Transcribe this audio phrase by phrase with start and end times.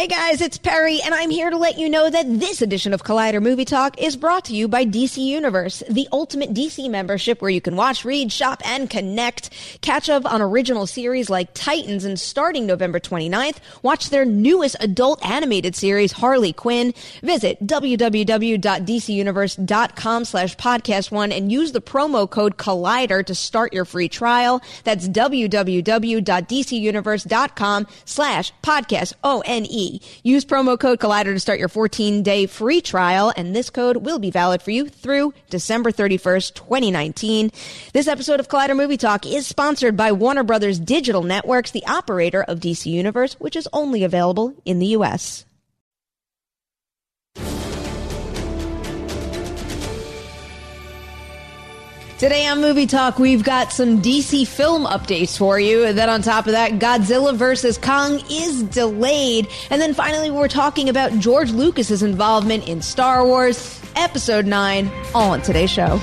[0.00, 3.04] Hey guys, it's Perri, and I'm here to let you know that this edition of
[3.04, 7.50] Collider Movie Talk is brought to you by DC Universe, the ultimate DC membership where
[7.50, 9.50] you can watch, read, shop, and connect.
[9.82, 15.22] Catch up on original series like Titans, and starting November 29th, watch their newest adult
[15.22, 16.94] animated series, Harley Quinn.
[17.22, 24.08] Visit www.dcuniverse.com slash podcast one and use the promo code Collider to start your free
[24.08, 24.62] trial.
[24.84, 29.89] That's www.dcuniverse.com slash podcast O-N-E.
[30.22, 34.18] Use promo code Collider to start your 14 day free trial, and this code will
[34.18, 37.50] be valid for you through December 31st, 2019.
[37.92, 42.42] This episode of Collider Movie Talk is sponsored by Warner Brothers Digital Networks, the operator
[42.42, 45.44] of DC Universe, which is only available in the U.S.
[52.20, 55.86] Today on Movie Talk, we've got some DC film updates for you.
[55.86, 57.78] And then on top of that, Godzilla vs.
[57.78, 59.48] Kong is delayed.
[59.70, 65.30] And then finally, we're talking about George Lucas's involvement in Star Wars Episode 9, all
[65.30, 65.98] on today's show.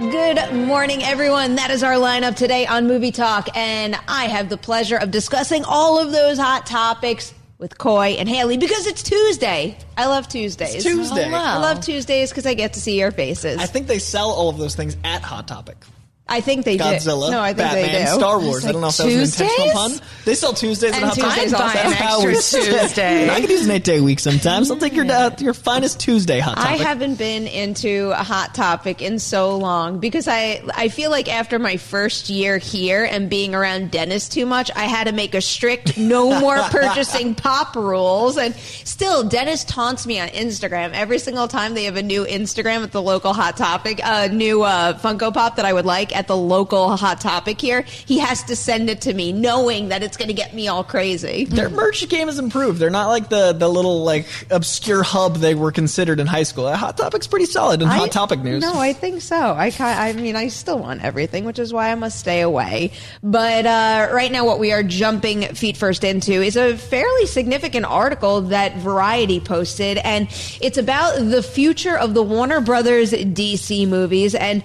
[0.00, 1.54] Good morning, everyone.
[1.54, 3.48] That is our lineup today on Movie Talk.
[3.56, 7.32] And I have the pleasure of discussing all of those hot topics
[7.64, 9.78] with Coy and Haleigh because it's Tuesday.
[9.96, 10.74] I love Tuesdays.
[10.74, 11.28] It's Tuesday.
[11.28, 11.56] Oh, wow.
[11.56, 13.58] I love Tuesdays because I get to see your faces.
[13.58, 15.78] I think they sell all of those things at Hot Topic.
[16.26, 17.32] I think they Godzilla, do.
[17.32, 18.18] No, I think Batman, they do.
[18.18, 18.64] Star Wars.
[18.64, 19.92] I, don't know if that was an intentional pun.
[20.24, 21.76] They sell Tuesdays And at Hot Tuesdays Topic.
[21.76, 21.88] also.
[21.90, 23.28] That's how we Tuesday.
[23.28, 24.70] I could use an eight day week sometimes.
[24.70, 26.80] I'll take your uh, your finest Tuesday Hot topic.
[26.80, 31.28] I haven't been into a hot topic in so long because I I feel like
[31.28, 35.34] after my first year here and being around Dennis too much, I had to make
[35.34, 38.38] a strict no more purchasing pop rules.
[38.38, 42.82] And still, Dennis taunts me on Instagram every single time they have a new Instagram
[42.82, 46.26] at the local hot topic, a new uh, Funko Pop that I would like at
[46.28, 47.82] the local hot topic here.
[47.82, 50.84] He has to send it to me, knowing that it's going to get me all
[50.84, 51.44] crazy.
[51.44, 52.78] Their merch game has improved.
[52.78, 56.72] They're not like the, the little like obscure hub they were considered in high school.
[56.74, 58.62] Hot Topic's pretty solid in I- Hot Topic news.
[58.62, 59.36] No, I think so.
[59.36, 62.92] I I mean, I still want everything, which is why I must stay away.
[63.22, 67.86] But uh, right now, what we are jumping feet first into is a fairly significant
[67.86, 70.28] article that Variety posted, and
[70.60, 74.62] it's about the future of the Warner Brothers DC movies and.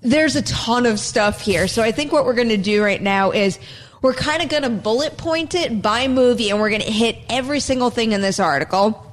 [0.00, 1.66] There's a ton of stuff here.
[1.66, 3.58] So I think what we're going to do right now is
[4.00, 7.18] we're kind of going to bullet point it by movie and we're going to hit
[7.28, 9.04] every single thing in this article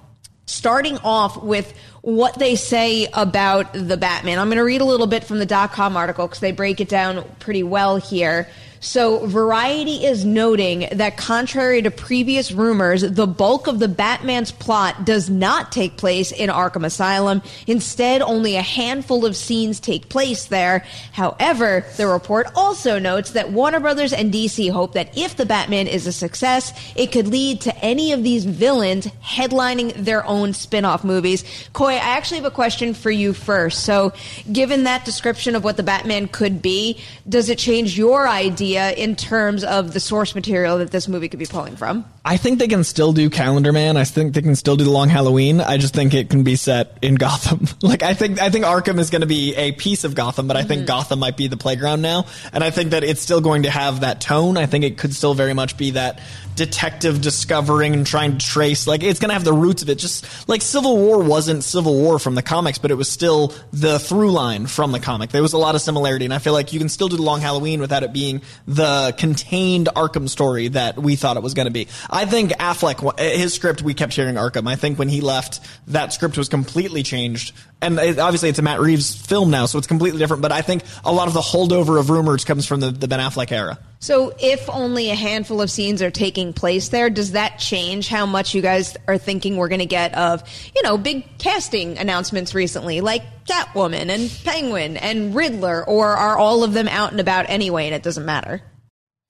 [0.45, 4.37] starting off with what they say about the Batman.
[4.37, 6.79] I'm going to read a little bit from the dot com article because they break
[6.79, 8.47] it down pretty well here.
[8.79, 15.05] So, Variety is noting that contrary to previous rumors, the bulk of the Batman's plot
[15.05, 17.41] does not take place in Arkham Asylum.
[17.67, 20.85] Instead, only a handful of scenes take place there.
[21.13, 25.87] However, the report also notes that Warner Brothers and DC hope that if the Batman
[25.87, 31.03] is a success, it could lead to any of these villains headlining their own spin-off
[31.03, 31.43] movies.
[31.73, 33.83] Coy, I actually have a question for you first.
[33.83, 34.13] So,
[34.51, 39.15] given that description of what the Batman could be, does it change your idea in
[39.15, 42.05] terms of the source material that this movie could be pulling from?
[42.23, 43.97] I think they can still do Calendar Man.
[43.97, 45.61] I think they can still do the Long Halloween.
[45.61, 47.67] I just think it can be set in Gotham.
[47.81, 50.57] like I think I think Arkham is going to be a piece of Gotham, but
[50.57, 50.87] I think mm-hmm.
[50.87, 52.25] Gotham might be the playground now.
[52.53, 54.57] And I think that it's still going to have that tone.
[54.57, 56.19] I think it could still very much be that
[56.55, 58.87] detective discovering and trying to trace.
[58.87, 59.95] Like it's going to have the roots of it.
[59.95, 63.99] Just like Civil War wasn't Civil War from the comics, but it was still the
[63.99, 65.31] through line from the comic.
[65.31, 67.21] There was a lot of similarity, and I feel like you can still do the
[67.21, 71.67] Long Halloween without it being the contained Arkham story that we thought it was going
[71.67, 71.87] to be.
[72.09, 74.67] I think Affleck, eh, his script, we kept hearing Arkham.
[74.67, 77.53] I think when he left, that script was completely changed.
[77.81, 80.41] And it, obviously, it's a Matt Reeves film now, so it's completely different.
[80.41, 83.19] But I think a lot of the holdover of rumors comes from the, the Ben
[83.19, 83.77] Affleck era.
[84.05, 88.27] So, if only a handful of scenes are taking place there, does that change how
[88.27, 90.43] much you guys are thinking we're going to get of,
[90.75, 96.63] you know, big casting announcements recently, like Catwoman and Penguin and Riddler, or are all
[96.63, 98.61] of them out and about anyway and it doesn't matter?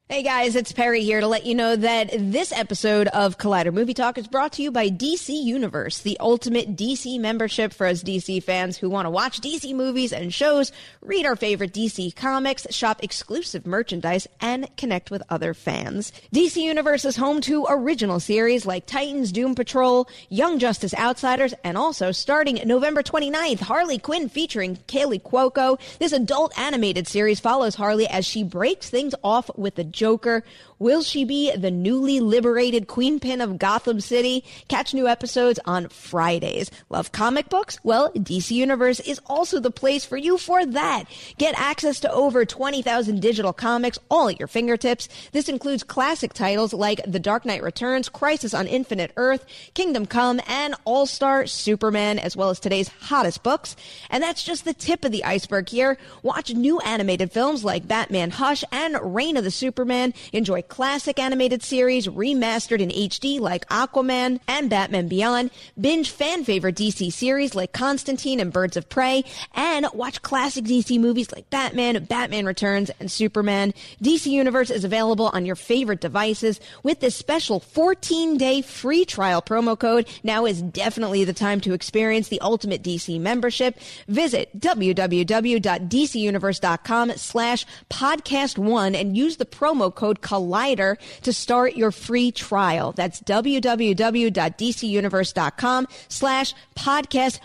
[0.08, 3.96] Hey guys, it's Perri here to let you know that this episode of Collider Movie
[3.96, 8.44] Talk is brought to you by DC Universe, the ultimate DC membership for us DC
[8.44, 10.72] fans who want to watch DC movies and shows,
[11.02, 16.12] read our favorite DC comics, shop exclusive merchandise, and connect with other fans.
[16.32, 21.80] DC Universe is home to original series like Titans, Doom Patrol, Young Justice Outsiders, and
[21.80, 25.80] also starting November 29th, Harley Quinn featuring Kaley Cuoco.
[25.98, 30.44] This adult animated series follows Harley as she breaks things off with the Joker?
[30.78, 34.44] Will she be the newly liberated queenpin of Gotham City?
[34.68, 36.70] Catch new episodes on Fridays.
[36.90, 37.80] Love comic books?
[37.82, 41.06] Well, DC Universe is also the place for you for that.
[41.38, 45.08] Get access to over 20,000 digital comics all at your fingertips.
[45.32, 49.46] This includes classic titles like The Dark Knight Returns, Crisis on Infinite Earth,
[49.76, 53.78] Kingdom Come, and All Star Superman, as well as today's hottest books.
[54.10, 55.98] And that's just the tip of the iceberg here.
[56.22, 60.14] Watch new animated films like Batman Hush and Reign of the Supermen.
[60.34, 66.76] Enjoy classic animated series remastered in HD like Aquaman and Batman Beyond, binge fan favorite
[66.76, 69.24] DC series like Constantine and Birds of Prey,
[69.54, 73.74] and watch classic DC movies like Batman, Batman Returns, and Superman.
[74.02, 79.42] DC Universe is available on your favorite devices with this special 14 day free trial
[79.42, 80.08] promo code.
[80.24, 83.80] Now is definitely the time to experience the ultimate DC membership.
[84.08, 90.22] Visit www.dcuniverse.com slash podcast one and use the promo code
[90.56, 92.94] Collider to start your free trial.
[92.94, 97.40] That's www.dcuniverse.com slash podcast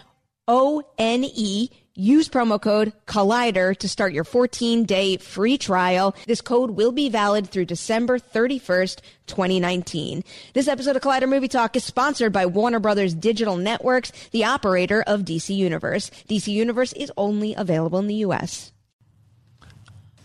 [0.48, 1.68] O-N-E.
[1.94, 6.16] Use promo code Collider to start your 14 day free trial.
[6.26, 10.24] This code will be valid through December 31st, 2019.
[10.54, 15.04] This episode of Collider Movie Talk is sponsored by Warner Brothers Digital Networks, the operator
[15.06, 16.10] of DC Universe.
[16.28, 18.72] DC Universe is only available in the U.S.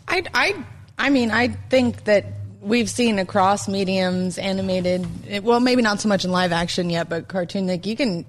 [0.08, 0.64] I, I,
[0.98, 2.26] I mean, I think that
[2.66, 7.08] we've seen across mediums, animated, eh, well, maybe not so much in live action yet,
[7.08, 8.26] but cartoon, like you can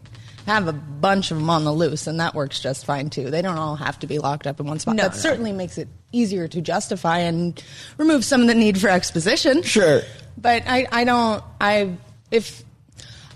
[0.47, 3.31] have a bunch of them on the loose, and that works just fine too.
[3.31, 4.95] They don't all have to be locked up in one spot.
[4.97, 5.19] No, that no.
[5.19, 7.63] certainly makes it easier to justify and
[7.99, 9.63] remove some of the need for exposition.
[9.63, 10.03] Sure.
[10.39, 11.97] But I, I don't, I,
[12.31, 12.63] if,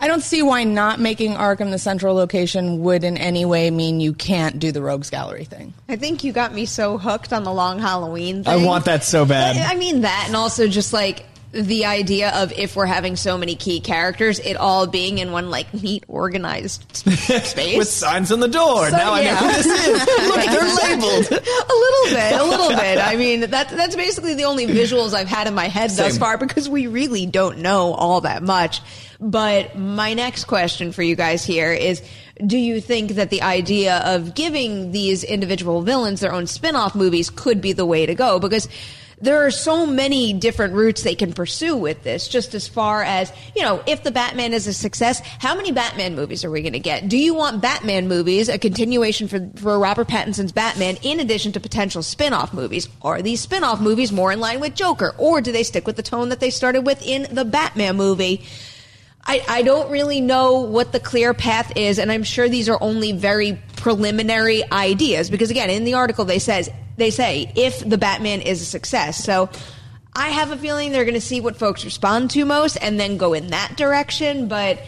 [0.03, 4.01] I don't see why not making Arkham the central location would in any way mean
[4.01, 5.75] you can't do the Rogues Gallery thing.
[5.91, 9.27] I think you got me so hooked on the long Halloween I want that so
[9.27, 9.59] bad.
[9.59, 13.37] I I mean that, and also just like the idea of if we're having so
[13.37, 17.77] many key characters, it all being in one like neat, organized space.
[17.77, 18.89] With signs on the door.
[18.89, 19.99] So, now I know who this is.
[20.29, 21.27] Look, they're labeled.
[21.27, 22.99] a little bit, a little bit.
[22.99, 26.39] I mean, that, that's basically the only visuals I've had in my head thus far
[26.39, 28.81] because we really don't know all that much.
[29.19, 32.01] But my next question for you guys here is
[32.47, 36.95] do you think that the idea of giving these individual villains their own spin off
[36.95, 38.39] movies could be the way to go?
[38.39, 38.69] Because
[39.21, 43.33] there are so many different routes they can pursue with this, just as far as,
[43.55, 46.73] you know, if the Batman is a success, how many Batman movies are we going
[46.73, 47.09] to get?
[47.09, 51.61] Do you want Batman movies, a continuation for, for Robert Pattinson's Batman, in addition to
[51.61, 52.89] potential spin off movies?
[53.03, 55.15] Are these spin off movies more in line with Joker?
[55.19, 58.45] Or do they stick with the tone that they started with in the Batman movie?
[59.25, 62.79] I, I don't really know what the clear path is, and I'm sure these are
[62.81, 67.99] only very preliminary ideas because again, in the article they says they say if the
[67.99, 69.23] Batman is a success.
[69.23, 69.49] So
[70.15, 73.17] I have a feeling they're going to see what folks respond to most and then
[73.17, 74.83] go in that direction, but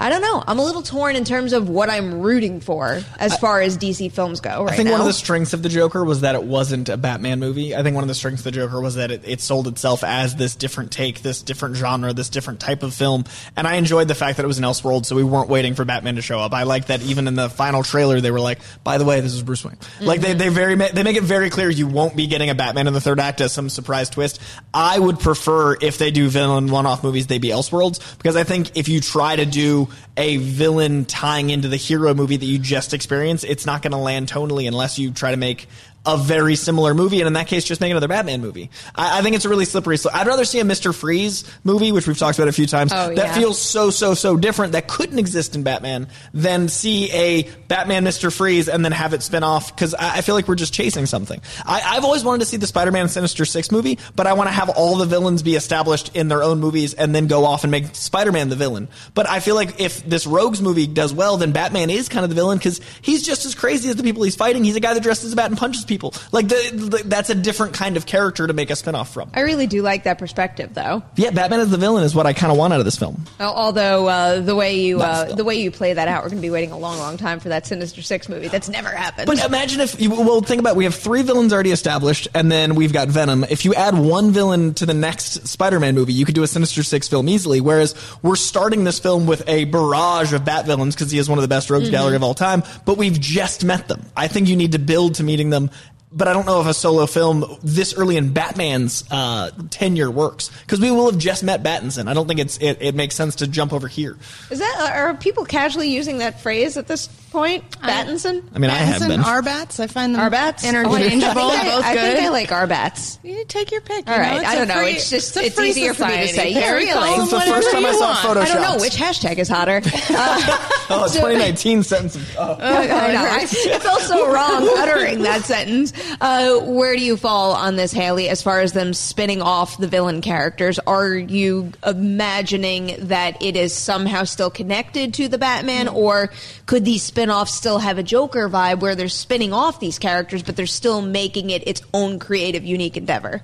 [0.00, 0.42] I don't know.
[0.46, 4.10] I'm a little torn in terms of what I'm rooting for as far as DC
[4.10, 4.92] films go right I think now.
[4.92, 7.76] one of the strengths of the Joker was that it wasn't a Batman movie.
[7.76, 10.02] I think one of the strengths of the Joker was that it, it sold itself
[10.02, 13.24] as this different take, this different genre, this different type of film.
[13.58, 15.84] And I enjoyed the fact that it was an Elseworld, so we weren't waiting for
[15.84, 16.54] Batman to show up.
[16.54, 19.34] I like that even in the final trailer, they were like, "By the way, this
[19.34, 20.38] is Bruce Wayne." Like they mm-hmm.
[20.38, 23.02] they very they make it very clear you won't be getting a Batman in the
[23.02, 24.40] third act as some surprise twist.
[24.72, 28.78] I would prefer if they do villain one-off movies, they be Elseworlds because I think
[28.78, 32.94] if you try to do a villain tying into the hero movie that you just
[32.94, 35.68] experienced, it's not going to land tonally unless you try to make
[36.06, 38.70] a very similar movie, and in that case, just make another Batman movie.
[38.94, 40.16] I, I think it's a really slippery slope.
[40.16, 43.08] I'd rather see a Mister Freeze movie, which we've talked about a few times, Oh,
[43.08, 43.34] that yeah.
[43.34, 48.30] feels so so so different that couldn't exist in Batman, than see a Batman Mister
[48.30, 51.04] Freeze and then have it spin off because I, I feel like we're just chasing
[51.04, 51.40] something.
[51.66, 54.54] I, I've always wanted to see the Spider-Man Sinister Six movie, but I want to
[54.54, 57.70] have all the villains be established in their own movies and then go off and
[57.70, 58.88] make Spider-Man the villain.
[59.12, 62.30] But I feel like if this Rogues movie does well, then Batman is kind of
[62.30, 64.64] the villain because he's just as crazy as the people he's fighting.
[64.64, 66.14] He's a guy that dresses as a bat and punches people.
[66.32, 69.30] Like the, the, that's a different kind of character to make a spin-off from.
[69.34, 71.02] I really do like that perspective though.
[71.16, 73.26] Yeah, Batman as the villain is what I kind of want out of this film.
[73.38, 76.38] Al- Although uh, the way you uh, the way you play that out, we're going
[76.40, 78.48] to be waiting a long, long time for that Sinister Six movie.
[78.48, 79.26] That's never happened.
[79.26, 82.50] But imagine if you well think about it, we have three villains already established, and
[82.50, 83.44] then we've got Venom.
[83.50, 86.82] If you add one villain to the next Spider-Man movie, you could do a Sinister
[86.84, 87.60] Six film easily.
[87.60, 91.38] Whereas we're starting this film with a barrage of Bat villains because he is one
[91.38, 94.04] of the best rogues gallery of all time, but we've just met them.
[94.16, 95.70] I think you need to build to meeting them.
[96.12, 100.50] But I don't know if a solo film this early in Batman's uh, tenure works
[100.62, 102.08] because we will have just met Battinson.
[102.08, 104.16] I don't think it's it, it makes sense to jump over here.
[104.50, 107.68] Is that are people casually using that phrase at this point?
[107.80, 108.42] Battinson?
[108.54, 109.20] I mean, I have Pattinson, been.
[109.20, 110.64] Arbats, I find them Arbats?
[110.68, 112.16] interchangeable, Oh, I, think I- both I good.
[112.16, 113.18] think I like Arbats.
[113.22, 114.08] you take your pick.
[114.08, 114.80] All you know, right, it's don't know.
[114.84, 116.50] It's just a it's free easier for me to say.
[116.50, 116.92] Yeah, Harry, really.
[116.92, 118.18] call Since the first time I saw want.
[118.20, 119.80] photo I don't know which hashtag is hotter.
[119.84, 122.16] Uh, Oh, So- 2019 sentence.
[122.16, 122.56] Of, oh.
[122.60, 123.24] I know.
[123.24, 125.92] I, I felt so wrong uttering that sentence.
[126.20, 129.86] Uh, where do you fall on this, Haleigh, as far as them spinning off the
[129.86, 130.80] villain characters?
[130.80, 136.30] Are you imagining that it is somehow still connected to the Batman, or
[136.66, 140.42] could these spin offs still have a Joker vibe where they're spinning off these characters,
[140.42, 143.42] but they're still making it its own creative, unique endeavor?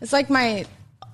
[0.00, 0.66] It's like my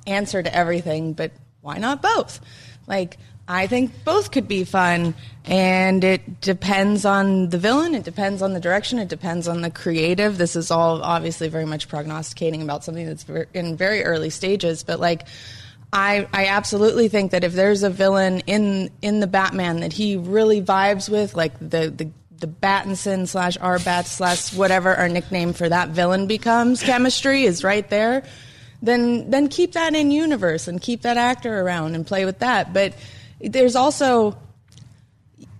[0.06, 1.32] answer to everything, but
[1.62, 2.40] why not both?
[2.86, 8.42] Like, I think both could be fun, and it depends on the villain, it depends
[8.42, 10.36] on the direction, it depends on the creative.
[10.36, 14.98] This is all obviously very much prognosticating about something that's in very early stages, but
[14.98, 15.26] like,
[15.94, 20.16] I, I absolutely think that if there's a villain in in the Batman that he
[20.16, 25.68] really vibes with, like the the the Battinson slash Bat slash whatever our nickname for
[25.68, 28.24] that villain becomes, chemistry is right there.
[28.82, 32.72] Then then keep that in universe and keep that actor around and play with that.
[32.72, 32.94] But
[33.40, 34.36] there's also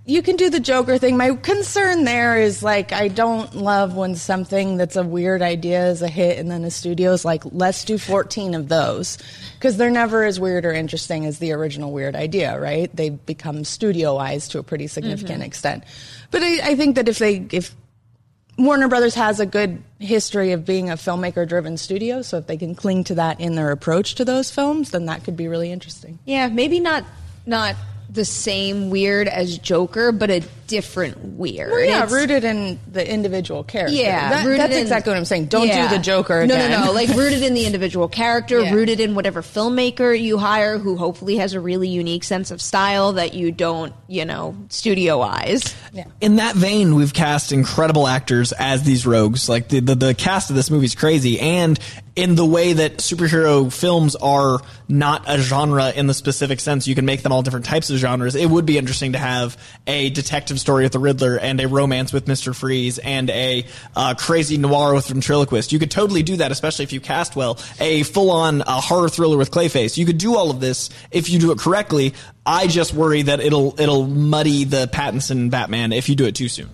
[0.06, 1.16] you can do the Joker thing.
[1.16, 6.02] My concern there is like I don't love when something that's a weird idea is
[6.02, 9.16] a hit, and then the studio's like, let's do 14 of those
[9.54, 12.94] because they're never as weird or interesting as the original weird idea, right?
[12.94, 15.46] They become studioized to a pretty significant mm-hmm.
[15.46, 15.84] extent.
[16.30, 17.74] But I, I think that if they if
[18.58, 22.58] Warner Brothers has a good history of being a filmmaker driven studio, so if they
[22.58, 25.72] can cling to that in their approach to those films, then that could be really
[25.72, 26.18] interesting.
[26.26, 27.04] Yeah, maybe not
[27.46, 27.74] not
[28.14, 31.70] the same weird as Joker, but a different weird.
[31.70, 33.94] Well, yeah, It's- rooted in the individual character.
[33.94, 35.46] Yeah, That- that's in- exactly what I'm saying.
[35.46, 35.88] Don't Yeah.
[35.90, 36.46] do the Joker.
[36.46, 36.70] No, again.
[36.70, 36.92] no, no.
[36.92, 38.72] Like rooted in the individual character, Yeah.
[38.72, 43.12] rooted in whatever filmmaker you hire, who hopefully has a really unique sense of style
[43.14, 45.74] that you don't, you know, studioize.
[45.92, 46.04] yeah.
[46.20, 49.48] in that vein, we've cast incredible actors as these rogues.
[49.48, 51.78] Like the, the the cast of this movie is crazy, and
[52.16, 56.94] in the way that superhero films are not a genre in the specific sense, you
[56.94, 58.34] can make them all different types of genres.
[58.34, 62.12] It would be interesting to have a detective story with the Riddler and a romance
[62.12, 63.64] with Mister Freeze and a
[63.96, 65.72] uh, crazy noir with ventriloquist.
[65.72, 67.58] You could totally do that, especially if you cast well.
[67.80, 69.96] A full on uh, horror thriller with Clayface.
[69.96, 72.14] You could do all of this if you do it correctly.
[72.44, 76.48] I just worry that it'll it'll muddy the Pattinson Batman if you do it too
[76.48, 76.68] soon.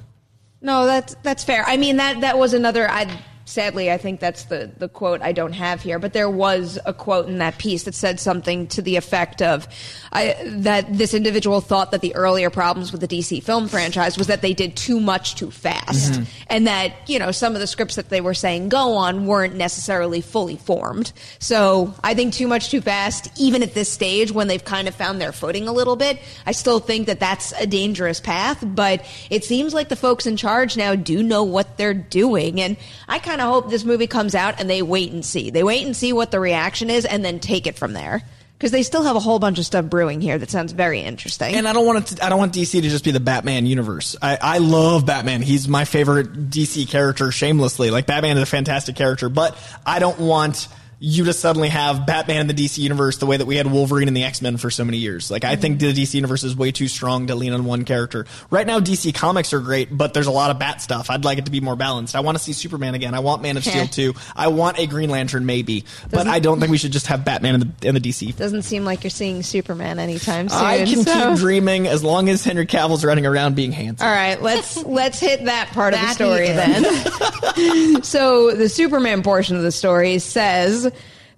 [0.61, 1.65] No, that's that's fair.
[1.67, 2.91] I mean that that was another.
[2.91, 3.07] I
[3.51, 6.95] sadly I think that's the the quote I don't have here, but there was a
[6.95, 9.67] quote in that piece that said something to the effect of
[10.13, 14.27] I, that this individual thought that the earlier problems with the DC film franchise was
[14.27, 16.25] that they did too much too fast, mm-hmm.
[16.49, 19.55] and that you know some of the scripts that they were saying go on weren't
[19.55, 21.13] necessarily fully formed.
[21.39, 24.97] So I think too much too fast, even at this stage when they've kind of
[24.97, 28.65] found their footing a little bit, I still think that that's a dangerous path.
[28.67, 32.77] But it seems like the folks in charge now do know what they're doing, and
[33.07, 35.51] I kind of hope this movie comes out and they wait and see.
[35.51, 38.25] They wait and see what the reaction is, and then take it from there.
[38.61, 41.55] Because they still have a whole bunch of stuff brewing here that sounds very interesting.
[41.55, 44.17] And I don't want to, I don't want DC to just be the Batman universe.
[44.21, 45.41] I, I love Batman.
[45.41, 47.91] He's my favorite DC character shamelessly.
[47.91, 50.69] Like Batman is a fantastic character, but I don't want
[51.03, 54.07] you just suddenly have Batman in the DC universe the way that we had Wolverine
[54.07, 55.31] in the X-Men for so many years.
[55.31, 55.95] Like I think mm-hmm.
[55.95, 58.27] the DC universe is way too strong to lean on one character.
[58.51, 61.09] Right now DC comics are great, but there's a lot of Bat stuff.
[61.09, 62.15] I'd like it to be more balanced.
[62.15, 63.15] I want to see Superman again.
[63.15, 64.13] I want Man of Steel 2.
[64.37, 65.87] I want a Green Lantern maybe.
[66.11, 68.63] But I don't think we should just have Batman in the in the DC Doesn't
[68.63, 70.59] seem like you're seeing Superman anytime soon.
[70.63, 74.07] I can so- keep dreaming as long as Henry Cavill's running around being handsome.
[74.07, 78.03] All right, let's let's hit that part of the story then.
[78.03, 80.90] so the Superman portion of the story says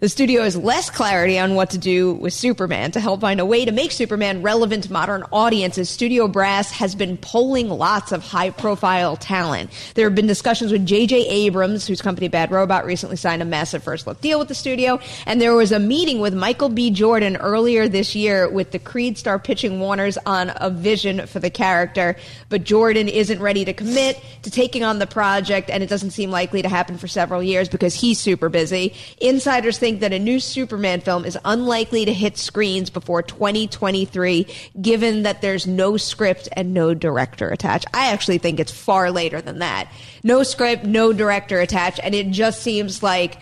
[0.03, 3.47] the studio has less clarity on what to do with Superman to help find a
[3.47, 5.89] way to make Superman relevant to modern audiences.
[5.89, 9.71] Studio Brass has been polling lots of high-profile talent.
[9.95, 11.29] There have been discussions with J.J.
[11.29, 15.41] Abrams, whose company Bad Robot recently signed a massive first-look deal with the studio, and
[15.41, 16.91] there was a meeting with Michael B.
[16.91, 21.49] Jordan earlier this year with the Creed star pitching Warner's on a vision for the
[21.49, 22.17] character,
[22.49, 26.33] but Jordan isn't ready to commit to taking on the project, and it doesn't seem
[26.33, 28.95] likely to happen for several years because he's super busy.
[29.21, 34.47] Insiders think that a new Superman film is unlikely to hit screens before 2023,
[34.81, 37.87] given that there's no script and no director attached.
[37.95, 39.91] I actually think it's far later than that.
[40.23, 43.39] No script, no director attached, and it just seems like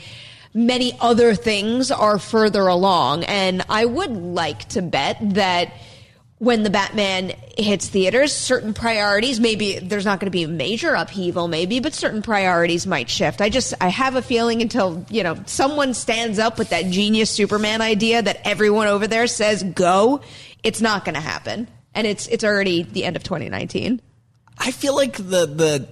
[0.53, 3.25] many other things are further along.
[3.25, 5.73] And I would like to bet that
[6.41, 10.95] when the Batman hits theaters, certain priorities, maybe there's not going to be a major
[10.95, 13.43] upheaval, maybe, but certain priorities might shift.
[13.43, 17.29] I just, I have a feeling until, you know, someone stands up with that genius
[17.29, 20.23] Superman idea that everyone over there says go,
[20.63, 21.69] it's not going to happen.
[21.95, 24.01] And it's, it's already the end of 2019.
[24.57, 25.89] I feel like the the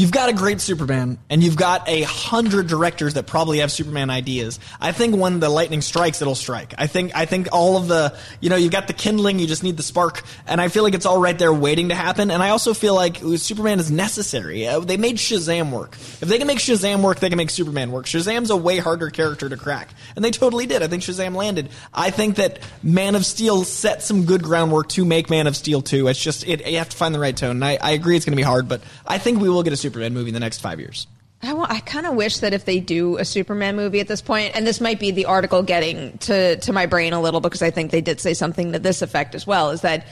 [0.00, 4.08] you've got a great Superman and you've got a hundred directors that probably have Superman
[4.08, 4.58] ideas.
[4.80, 6.72] I think when the lightning strikes, it'll strike.
[6.78, 9.62] I think I think all of the you know you've got the kindling, you just
[9.62, 12.30] need the spark, and I feel like it's all right there waiting to happen.
[12.30, 14.66] And I also feel like Superman is necessary.
[14.66, 15.92] Uh, they made Shazam work.
[15.92, 18.06] If they can make Shazam work, they can make Superman work.
[18.06, 20.82] Shazam's a way harder character to crack, and they totally did.
[20.82, 21.68] I think Shazam landed.
[21.92, 25.82] I think that Man of Steel set some good groundwork to make Man of Steel
[25.82, 26.08] 2.
[26.08, 27.50] It's just it, you have to find the right tone.
[27.50, 29.74] And I, I agree it's going to be hard, but I think we will get
[29.74, 31.06] a Superman movie in the next five years.
[31.42, 34.66] I kind of wish that if they do a Superman movie at this point, and
[34.66, 37.90] this might be the article getting to, to my brain a little because I think
[37.90, 40.06] they did say something to this effect as well, is that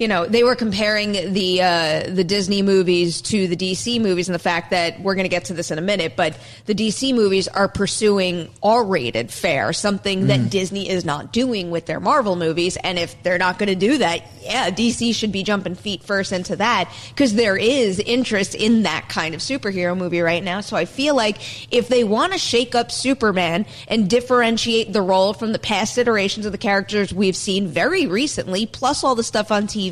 [0.00, 4.34] you know they were comparing the uh, the Disney movies to the DC movies, and
[4.34, 7.14] the fact that we're going to get to this in a minute, but the DC
[7.14, 12.78] movies are pursuing R-rated fare, something that Disney is not doing with their Marvel movies,
[12.78, 16.32] and if they're not going to do that, yeah, DC should be jumping feet first
[16.32, 20.62] into that because there is interest in that kind of superhero movie right now.
[20.62, 21.36] So I feel like
[21.70, 26.46] if they want to shake up Superman and differentiate the role from the past iterations
[26.46, 29.89] of the characters we've seen very recently, plus all the stuff on TV,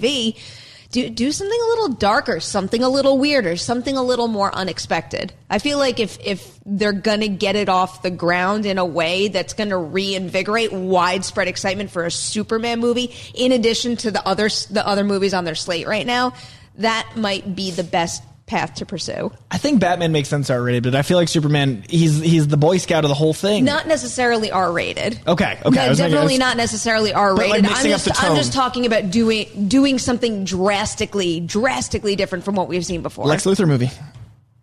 [0.91, 5.35] do do something a little darker, something a little weirder, something a little more unexpected.
[5.51, 9.29] I feel like if if they're gonna get it off the ground in a way
[9.29, 14.87] that's gonna reinvigorate widespread excitement for a Superman movie, in addition to the other the
[14.87, 16.33] other movies on their slate right now,
[16.77, 19.31] that might be the best path to pursue.
[19.51, 22.79] I think Batman makes sense R-rated, but I feel like Superman he's he's the Boy
[22.79, 23.65] Scout of the whole thing.
[23.65, 25.21] Not necessarily R rated.
[25.27, 27.63] Okay, okay, No, thinking- definitely was- not necessarily R rated.
[27.65, 32.67] like, I'm just I'm just talking about doing doing something drastically, drastically different from what
[32.69, 33.27] we've seen before.
[33.27, 33.91] Lex Luthor movie.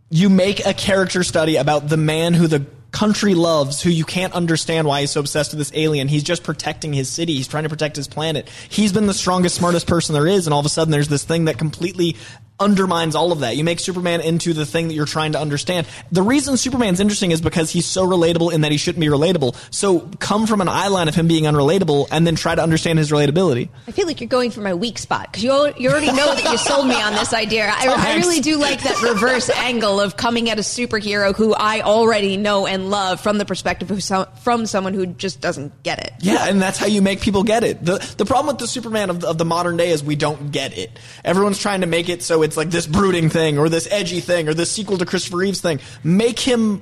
[0.10, 4.32] You make a character study about the man who the country loves, who you can't
[4.32, 6.08] understand why he's so obsessed with this alien.
[6.08, 7.34] He's just protecting his city.
[7.34, 8.48] He's trying to protect his planet.
[8.70, 11.24] He's been the strongest, smartest person there is, and all of a sudden there's this
[11.26, 12.16] thing that completely
[12.60, 13.58] undermines all of that.
[13.58, 15.88] You make Superman into the thing that you're trying to understand.
[16.12, 19.56] The reason Superman's interesting is because he's so relatable in that he shouldn't be relatable.
[19.74, 23.00] So come from an eye line of him being unrelatable and then try to understand
[23.00, 23.70] his relatability.
[23.88, 26.50] I feel like you're going for my weak spot because you, you already know that
[26.50, 27.68] you sold me on this idea.
[27.68, 31.82] I, I really do like that reverse angle of coming at a superhero who I
[31.82, 36.00] already know and love from the perspective of some, from someone who just doesn't get
[36.00, 36.14] it.
[36.22, 37.84] Yeah, and that's how you make people get it.
[37.84, 40.78] The the problem with the Superman of of the modern day is we don't get
[40.78, 40.98] it.
[41.24, 44.48] Everyone's trying to make it so it's like this brooding thing or this edgy thing
[44.48, 45.80] or this sequel to Christopher Reeves thing.
[46.04, 46.82] Make him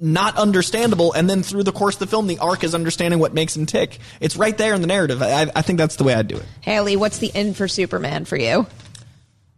[0.00, 3.32] not understandable, and then through the course of the film, the arc is understanding what
[3.32, 3.98] makes him tick.
[4.20, 5.22] It's right there in the narrative.
[5.22, 6.44] I, I think that's the way I'd do it.
[6.60, 8.66] Haleigh, what's the end for Superman for you?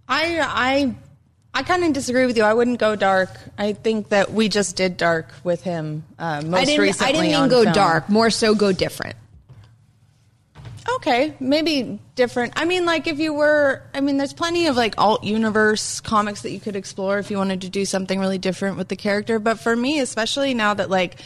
[0.09, 0.95] I I
[1.55, 2.45] I kind of disagree with you.
[2.45, 3.31] I wouldn't go dark.
[3.57, 6.81] I think that we just did dark with him uh, most I didn't.
[6.83, 7.09] recently.
[7.09, 7.75] I didn't mean on go film.
[7.75, 8.09] dark.
[8.09, 9.17] More so, go different.
[10.89, 12.53] Okay, maybe different.
[12.57, 16.43] I mean, like if you were, I mean, there's plenty of like alt universe comics
[16.43, 19.39] that you could explore if you wanted to do something really different with the character.
[19.39, 21.21] But for me, especially now that like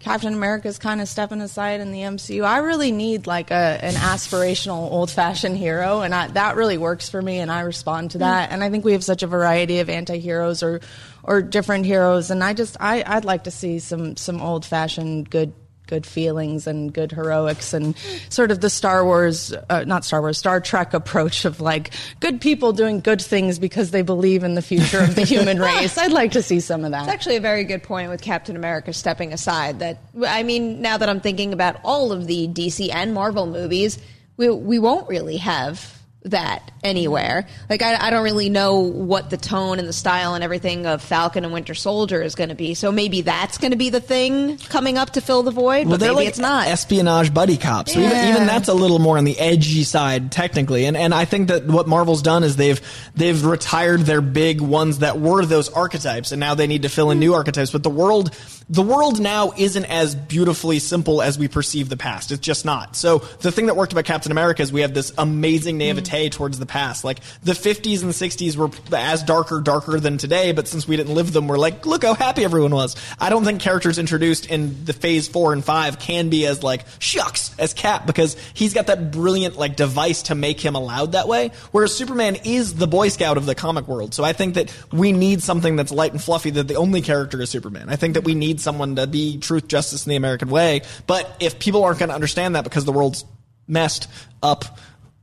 [0.00, 3.94] Captain America's kind of stepping aside in the MCU, I really need like a an
[3.94, 8.18] aspirational old fashioned hero, and I, that really works for me, and I respond to
[8.18, 8.50] that.
[8.50, 10.80] And I think we have such a variety of anti heroes or
[11.22, 15.30] or different heroes, and I just I I'd like to see some some old fashioned
[15.30, 15.54] good
[15.94, 17.96] good feelings and good heroics and
[18.28, 22.40] sort of the Star Wars, uh, not Star Wars, Star Trek approach of like good
[22.40, 25.96] people doing good things because they believe in the future of the human race.
[25.96, 27.04] I'd like to see some of that.
[27.04, 29.78] It's actually a very good point with Captain America stepping aside.
[29.78, 33.96] That I mean, now that I'm thinking about all of the DC and Marvel movies,
[34.36, 35.93] we we won't really have
[36.24, 37.46] that anywhere.
[37.68, 41.02] Like I, I don't really know what the tone and the style and everything of
[41.02, 42.74] Falcon and Winter Soldier is going to be.
[42.74, 45.88] So maybe that's going to be the thing coming up to fill the void.
[45.88, 46.66] but maybe like it's not.
[46.68, 47.92] espionage buddy cops.
[47.92, 48.34] So even, Yeah.
[48.34, 50.86] even that's a little more on the edgy side, technically.
[50.86, 52.80] And and I think that what Marvel's done is they've
[53.14, 57.10] they've retired their big ones that were those archetypes, and now they need to fill
[57.10, 57.20] in hmm.
[57.20, 57.70] new archetypes.
[57.70, 58.34] But the world
[58.70, 62.32] the world now isn't as beautifully simple as we perceive the past.
[62.32, 62.96] It's just not.
[62.96, 66.32] So the thing that worked about Captain America is we have this amazing naivete mm.
[66.32, 67.04] towards the past.
[67.04, 71.14] Like the 50s and 60s were as darker, darker than today, but since we didn't
[71.14, 72.96] live them, we're like, look how happy everyone was.
[73.20, 76.84] I don't think characters introduced in the phase four and five can be as like
[76.98, 81.28] shucks as Cap because he's got that brilliant like device to make him allowed that
[81.28, 81.50] way.
[81.70, 84.14] Whereas Superman is the Boy Scout of the comic world.
[84.14, 87.42] So I think that we need something that's light and fluffy that the only character
[87.42, 87.88] is Superman.
[87.88, 90.82] I think that we need someone to be truth, justice, and the American way.
[91.06, 93.24] But if people aren't going to understand that because the world's
[93.66, 94.08] messed
[94.42, 94.64] up,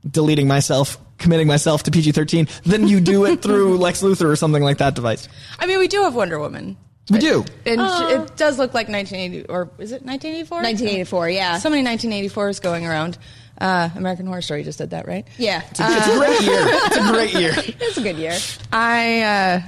[0.08, 4.36] deleting myself, committing myself to PG 13, then you do it through Lex Luthor or
[4.36, 5.28] something like that device.
[5.58, 6.76] I mean, we do have Wonder Woman.
[7.10, 7.44] We do.
[7.66, 10.58] And sh it does look like 1980, or is it 1984?
[10.58, 11.58] 1984, yeah.
[11.58, 13.18] So many 1984s going around.
[13.60, 15.26] Uh, American Horror Story just did that, right?
[15.36, 15.62] Yeah.
[15.70, 16.64] It's a great year.
[16.64, 17.52] It's a great year.
[17.80, 18.36] it's a good year.
[18.72, 19.60] I uh,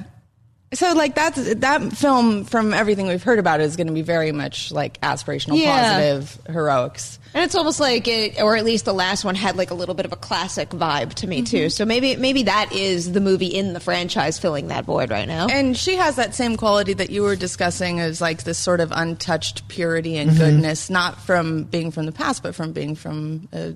[0.74, 4.32] so like that's that film from everything we've heard about is going to be very
[4.32, 5.92] much like aspirational, Yeah.
[5.92, 7.18] positive heroics.
[7.32, 9.96] And it's almost like it, or at least the last one had like a little
[9.96, 11.68] bit of a classic vibe to me too.
[11.68, 15.48] So maybe maybe that is the movie in the franchise filling that void right now.
[15.48, 18.92] And she has that same quality that you were discussing as like this sort of
[18.94, 20.38] untouched purity and Mm-hmm.
[20.38, 23.48] goodness, not from being from the past, but from being from.
[23.52, 23.74] A,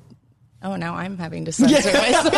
[0.63, 2.33] oh, now I'm having to censor myself.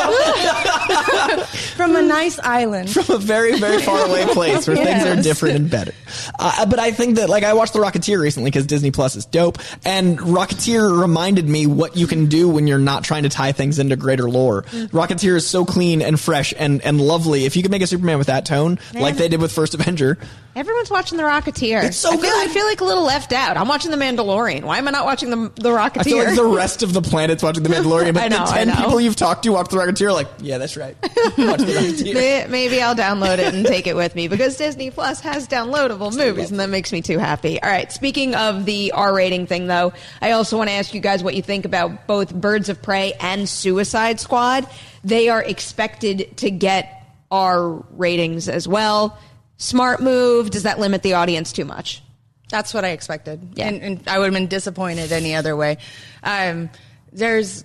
[1.76, 2.90] from a nice island.
[2.90, 5.92] from a very very far away place where things are different and better.
[6.38, 9.26] Uh, but I think that like I watched The Rocketeer recently because Disney Plus is
[9.26, 13.52] dope, and Rocketeer reminded me what you can do when you're not trying to tie
[13.52, 14.62] things into greater lore.
[14.62, 17.44] Rocketeer is so clean and fresh and and lovely.
[17.46, 20.18] If you could make a Superman with that tone, like they did with First Avenger,
[20.56, 21.84] Everyone's watching The Rocketeer.
[21.84, 22.48] It's so I feel, good.
[22.48, 23.56] I feel like a little left out.
[23.56, 24.64] I'm watching The Mandalorian.
[24.64, 26.00] Why am I not watching The, the Rocketeer?
[26.00, 28.50] I feel like the rest of the planet's watching The Mandalorian, but I know, the
[28.50, 28.74] I ten know.
[28.74, 30.96] people you've talked to watch The Rocketeer are like, yeah, that's right.
[31.02, 32.48] Watch The Rocketeer.
[32.50, 36.50] Maybe I'll download it and take it with me because Disney Plus has downloadable movies,
[36.50, 37.62] and that makes me too happy.
[37.62, 41.00] All right, speaking of the R rating thing, though, I also want to ask you
[41.00, 44.68] guys what you think about both Birds of Prey and Suicide Squad.
[45.04, 46.96] They are expected to get
[47.30, 49.16] R ratings as well.
[49.61, 50.51] Smart move.
[50.51, 52.03] Does that limit the audience too much?
[52.49, 53.68] That's what I expected, Yeah.
[53.68, 55.77] and, and I would have been disappointed any other way.
[56.25, 56.70] Um,
[57.12, 57.64] there's,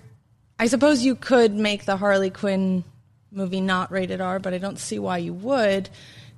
[0.60, 2.84] I suppose you could make the Harley Quinn
[3.32, 5.88] movie not rated R, but I don't see why you would,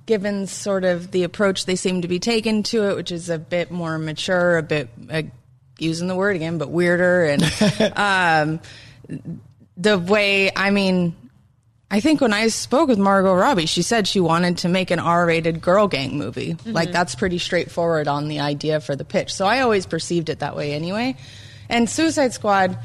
[0.07, 3.37] given sort of the approach they seem to be taking to it, which is a
[3.37, 5.23] bit more mature, a bit uh,
[5.77, 7.43] using the word again, but weirder, and
[7.97, 8.59] um,
[9.77, 11.15] the way I mean.
[11.91, 14.99] I think when I spoke with Margot Robbie, she said she wanted to make an
[14.99, 16.53] R-rated girl gang movie.
[16.53, 16.71] Mm-hmm.
[16.71, 19.33] Like that's pretty straightforward on the idea for the pitch.
[19.33, 21.15] So I always perceived it that way anyway.
[21.67, 22.77] And Suicide Squad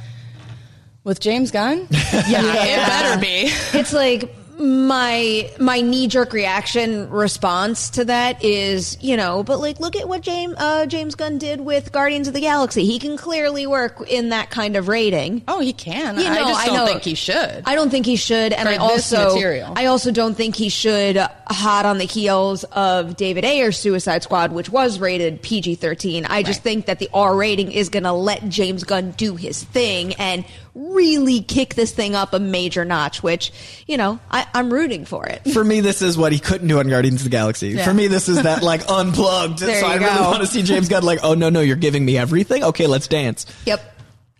[1.04, 3.50] with James Gunn, yeah, it better be.
[3.78, 9.80] it's like my my knee jerk reaction response to that is you know but like
[9.80, 13.16] look at what James uh, James Gunn did with Guardians of the Galaxy he can
[13.16, 16.18] clearly work in that kind of rating Oh, he can.
[16.18, 16.86] You I just don't know.
[16.86, 17.62] think he should.
[17.66, 19.72] I don't think he should, and I also material.
[19.76, 21.16] I also don't think he should.
[21.46, 26.24] Hot on the heels of David Ayer's Suicide Squad, which was rated PG thirteen.
[26.26, 26.64] I just Right.
[26.64, 30.44] think that the R rating is going to let James Gunn do his thing and
[30.74, 33.22] really kick this thing up a major notch.
[33.22, 33.52] Which
[33.86, 35.44] you know I, I'm rooting for it.
[35.52, 37.70] For me, this is what he couldn't do on Guardians of the Galaxy.
[37.70, 37.84] Yeah.
[37.84, 39.58] For me, this is that like unplugged.
[39.60, 42.04] There so I really want to see James Gunn like, oh no, no, you're giving
[42.04, 42.64] me everything.
[42.64, 43.46] Okay, let's dance.
[43.66, 43.92] Yep.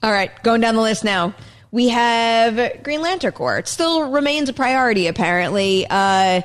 [0.02, 1.34] All right, going down the list now.
[1.70, 3.58] We have Green Lantern Corps.
[3.58, 5.84] It still remains a priority, apparently.
[5.90, 6.42] Uh,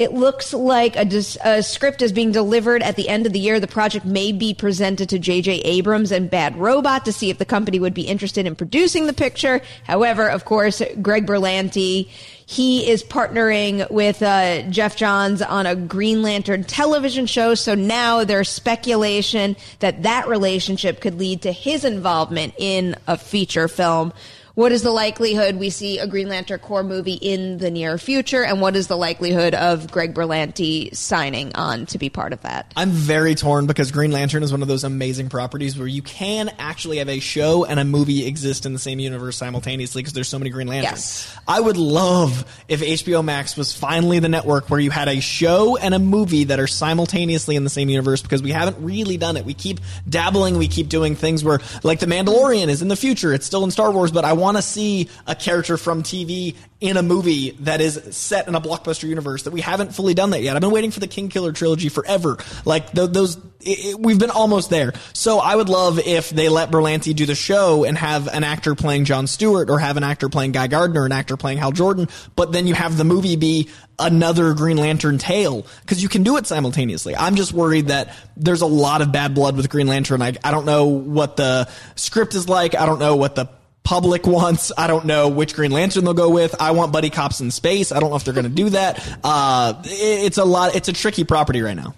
[0.00, 3.38] it looks like a, dis- a script is being delivered at the end of the
[3.38, 3.60] year.
[3.60, 5.60] The project may be presented to J.J.
[5.60, 9.12] Abrams and Bad Robot to see if the company would be interested in producing the
[9.12, 9.60] picture.
[9.84, 12.08] However, of course, Greg Berlanti,
[12.46, 17.54] he is partnering with uh, Geoff Johns on a Green Lantern television show.
[17.54, 23.68] So now there's speculation that that relationship could lead to his involvement in a feature
[23.68, 24.14] film.
[24.60, 28.44] What is the likelihood we see a Green Lantern Corps movie in the near future?
[28.44, 32.70] And what is the likelihood of Greg Berlanti signing on to be part of that?
[32.76, 36.50] I'm very torn because Green Lantern is one of those amazing properties where you can
[36.58, 40.28] actually have a show and a movie exist in the same universe simultaneously because there's
[40.28, 40.92] so many Green Lanterns.
[40.92, 41.38] Yes.
[41.48, 45.78] I would love if HBO Max was finally the network where you had a show
[45.78, 49.38] and a movie that are simultaneously in the same universe because we haven't really done
[49.38, 49.46] it.
[49.46, 53.32] We keep dabbling, we keep doing things where like The Mandalorian is in the future,
[53.32, 56.96] it's still in Star Wars, but I want to see a character from TV in
[56.96, 60.40] a movie that is set in a blockbuster universe that we haven't fully done that
[60.42, 60.56] yet.
[60.56, 62.38] I've been waiting for the Kingkiller trilogy forever.
[62.64, 64.94] Like th- those, it, it- we've been almost there.
[65.12, 68.74] So I would love if they let Berlanti do the show and have an actor
[68.74, 72.08] playing John Stewart or have an actor playing Guy Gardner, an actor playing Hal Jordan,
[72.34, 76.38] but then you have the movie be another Green Lantern tale because you can do
[76.38, 77.14] it simultaneously.
[77.14, 80.22] I'm just worried that there's a lot of bad blood with Green Lantern.
[80.22, 82.74] I, I don't know what the script is like.
[82.74, 83.50] I don't know what the
[83.90, 84.70] public wants.
[84.78, 86.54] I don't know which Green Lantern they'll go with.
[86.60, 87.90] I want buddy cops in space.
[87.90, 89.04] I don't know if they're going to do that.
[89.24, 90.76] Uh, it- it's a lot.
[90.76, 91.94] It's a tricky property right now.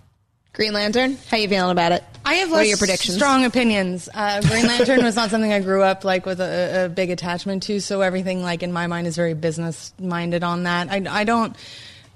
[0.54, 2.02] Green Lantern, how you feeling about it?
[2.24, 3.16] I have what less your predictions?
[3.16, 4.08] strong opinions.
[4.12, 7.62] Uh, Green Lantern was not something I grew up like with a, a big attachment
[7.64, 10.90] to, so everything like in my mind is very business minded on that.
[10.90, 11.54] I, I don't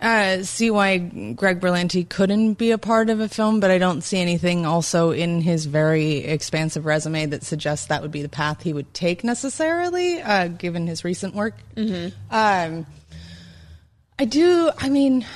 [0.01, 4.03] uh, see why Greg Berlanti couldn't be a part of a film, but I don't
[4.03, 8.63] see anything also in his very expansive resume that suggests that would be the path
[8.63, 11.55] he would take necessarily, uh, given his recent work.
[12.31, 12.87] Um,
[14.19, 14.71] I do.
[14.79, 15.27] I mean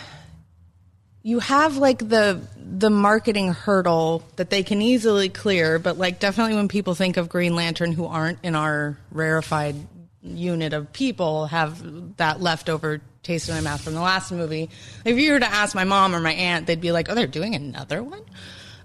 [1.22, 6.54] you have like the the marketing hurdle that they can easily clear, but like definitely
[6.54, 9.76] when people think of Green Lantern who aren't in our rarefied
[10.22, 14.70] unit of people have that leftover taste in my mouth from the last movie.
[15.04, 17.26] If you were to ask my mom or my aunt, they'd be like, "Oh, they're
[17.26, 18.22] doing another one."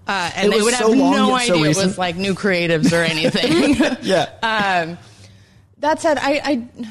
[0.06, 2.34] Uh, and they would so have long no yet so idea it was like new
[2.34, 3.74] creatives or anything.
[4.02, 4.28] Yeah.
[4.42, 4.98] Um,
[5.78, 6.88] that said, I, I,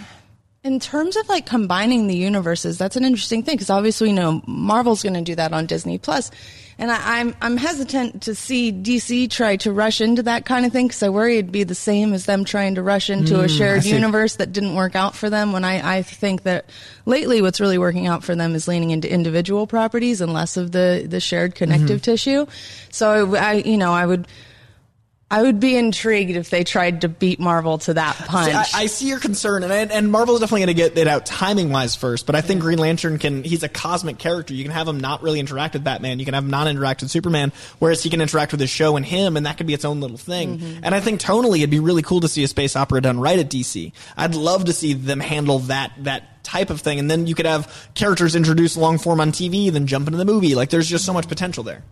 [0.66, 4.42] in terms of like combining the universes, that's an interesting thing because obviously, you know,
[4.48, 6.32] Marvel's going to do that on Disney Plus,
[6.80, 10.72] and I, I'm I'm hesitant to see DC try to rush into that kind of
[10.74, 13.44] thing because I worry it'd be the same as them trying to rush into a
[13.44, 15.54] hmm, shared universe that didn't work out for them.
[15.54, 16.66] When I I think that
[17.06, 20.72] lately, what's really working out for them is leaning into individual properties and less of
[20.72, 22.12] the the shared connective mm-hmm.
[22.12, 22.48] tissue.
[22.90, 24.28] So I, you know, I would.
[25.30, 28.52] I would be intrigued if they tried to beat Marvel to that punch.
[28.52, 31.26] See, I, I see your concern, and and Marvel's definitely going to get it out
[31.26, 32.28] timing wise first.
[32.28, 33.44] But I think Green Lantern can.
[33.44, 34.54] He's a cosmic character.
[34.54, 36.20] You can have him not really interact with Batman.
[36.20, 38.98] You can have him not interact with Superman, whereas he can interact with his show
[38.98, 40.60] and him, and that could be its own little thing.
[40.60, 40.84] Mm-hmm.
[40.84, 43.40] And I think tonally, it'd be really cool to see a space opera done right
[43.40, 43.94] at DC.
[44.16, 47.48] I'd love to see them handle that that type of thing, and then you could
[47.48, 50.54] have characters introduced long form on TV, then jump into the movie.
[50.54, 51.84] Like there's just so much potential there.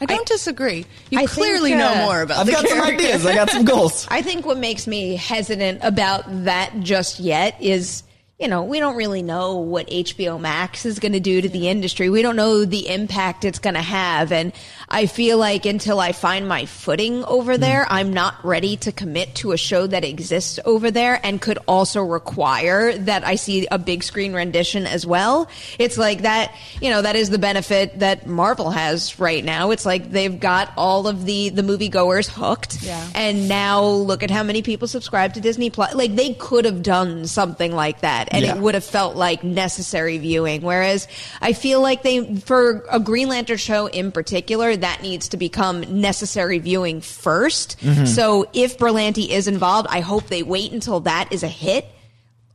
[0.00, 0.86] I don't disagree.
[1.10, 3.26] You I clearly think, uh, know more about I've the got some ideas.
[3.26, 4.06] I got some goals.
[4.10, 8.02] I think what makes me hesitant about that just yet is,
[8.38, 11.68] you know, we don't really know what HBO Max is going to do to the
[11.68, 12.10] industry.
[12.10, 14.32] We don't know the impact it's going to have.
[14.32, 14.52] And
[14.88, 17.60] I feel like until I find my footing over mm.
[17.60, 21.60] there, I'm not ready to commit to a show that exists over there and could
[21.68, 25.48] also require that I see a big screen rendition as well.
[25.78, 29.70] It's like that, you know, that is the benefit that Marvel has right now.
[29.70, 32.82] It's like they've got all of the, the moviegoers hooked.
[32.82, 33.08] Yeah.
[33.14, 35.94] And now look at how many people subscribe to Disney Plus.
[35.94, 38.54] Like they could have done something like that and Yeah.
[38.56, 40.62] it would have felt like necessary viewing.
[40.62, 41.08] Whereas
[41.40, 45.80] I feel like they, for a Green Lantern show in particular, that needs to become
[46.00, 48.04] necessary viewing 1st Mm-hmm.
[48.06, 51.86] So if Berlanti is involved, I hope they wait until that is a hit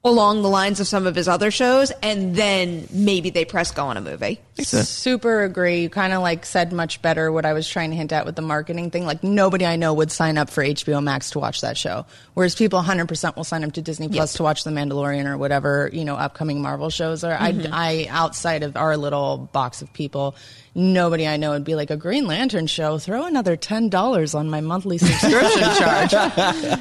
[0.01, 3.85] along the lines of some of his other shows and then maybe they press go
[3.85, 4.39] on a movie.
[4.61, 5.81] Super agree.
[5.83, 8.35] You kind of like said much better what I was trying to hint at with
[8.37, 9.05] the marketing thing.
[9.05, 12.55] Like nobody I know would sign up for HBO Max to watch that show, whereas
[12.55, 16.05] people 100% will sign up to Disney Plus to watch The Mandalorian or whatever you
[16.05, 17.37] know upcoming Marvel shows are.
[17.37, 17.73] Mm-hmm.
[17.73, 20.35] I, I outside of our little box of people,
[20.75, 22.97] nobody I know would be like a Green Lantern show.
[22.99, 26.13] Throw another ten dollars on my monthly subscription charge,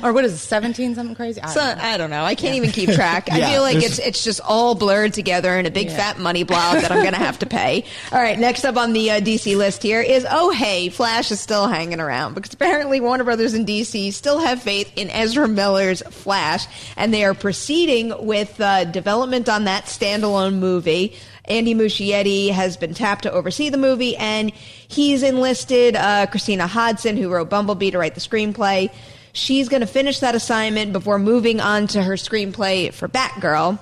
[0.03, 1.41] or what is it, seventeen something crazy?
[1.41, 1.85] I So, don't know.
[1.85, 2.25] I don't know.
[2.25, 3.08] I can't even keep track.
[3.31, 5.97] I Yeah, feel like it's it's just all blurred together in a big Yeah.
[5.97, 7.85] fat money blob that I'm going to have to pay.
[8.13, 11.41] All right, next up on the uh, DC list here is oh hey, Flash is
[11.41, 16.03] still hanging around because apparently Warner Brothers and DC still have faith in Ezra Miller's
[16.03, 16.67] Flash,
[16.97, 21.17] and they are proceeding with uh, development on that standalone movie.
[21.45, 24.51] Andy Muschietti has been tapped to oversee the movie, and
[24.87, 28.91] he's enlisted uh, Christina Hodson, who wrote Bumblebee, to write the screenplay.
[29.39, 33.79] She's going to finish that assignment before moving on to her screenplay for Batgirl.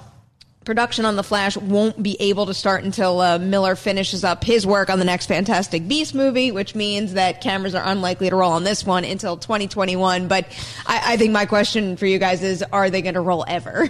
[0.67, 4.67] Production on The Flash won't be able to start until uh, Miller finishes up his
[4.67, 8.53] work on the next Fantastic Beast movie, which means that cameras are unlikely to roll
[8.53, 10.29] on this one until 2021.
[10.29, 10.45] But
[10.87, 13.89] I, I think my question for you guys is are they going to roll ever?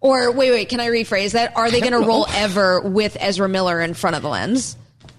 [0.00, 1.54] Or wait, wait, can I rephrase that?
[1.54, 4.76] Are they going to roll ever with Ezra Miller in front of the lens?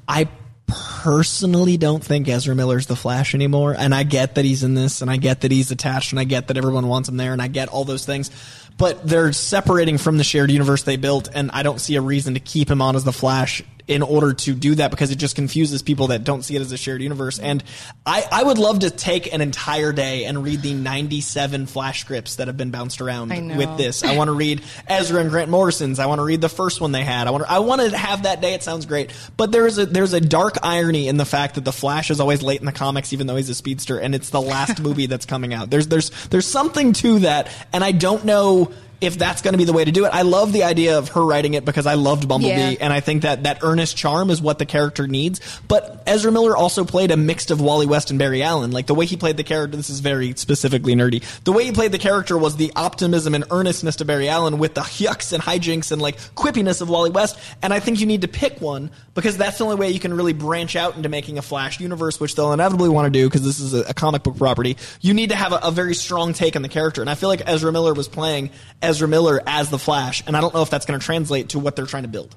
[0.08, 0.28] I
[0.68, 5.02] personally don't think Ezra Miller's the Flash anymore, and I get that he's in this,
[5.02, 7.42] and I get that he's attached, and I get that everyone wants him there, and
[7.42, 8.32] I get all those things.
[8.78, 12.34] But they're separating from the shared universe they built, and I don't see a reason
[12.34, 15.36] to keep him on as the Flash in order to do that because it just
[15.36, 17.40] confuses people that don't see it as a shared universe.
[17.40, 17.64] And
[18.06, 22.38] I, I would love to take an entire day and read the 97 Flash scripts
[22.38, 24.04] that have been bounced around with this.
[24.04, 26.00] I want to read Ezra and Grant Morrison's.
[26.00, 27.28] I want to read the first one they had.
[27.28, 28.54] I want to, I want to have that day.
[28.54, 29.12] It sounds great.
[29.36, 32.42] But there's a there's a dark irony in the fact that the Flash is always
[32.42, 35.26] late in the comics, even though he's a speedster, and it's the last movie that's
[35.26, 35.70] coming out.
[35.70, 38.72] There's there's there's something to that, and I don't know
[39.04, 40.10] if that's going to be the way to do it.
[40.14, 42.76] I love the idea of her writing it because I loved Bumblebee, Yeah.
[42.82, 45.42] and I think that that earnest charm is what the character needs.
[45.68, 48.72] But Ezra Miller also played a mix of Wally West and Barry Allen.
[48.72, 51.24] Like the way he played the character, this is very specifically nerdy.
[51.44, 54.74] The way he played the character was the optimism and earnestness to Barry Allen with
[54.76, 57.38] the yucks and hijinks and like quippiness of Wally West.
[57.62, 60.14] And I think you need to pick one because that's the only way you can
[60.14, 63.44] really branch out into making a Flash universe, which they'll inevitably want to do because
[63.44, 64.78] this is a, a comic book property.
[65.02, 67.02] You need to have a, a very strong take on the character.
[67.02, 68.50] And I feel like Ezra Miller was playing
[68.82, 71.60] Ezra Miller as the Flash, and I don't know if that's going to translate to
[71.60, 72.36] what they're trying to build.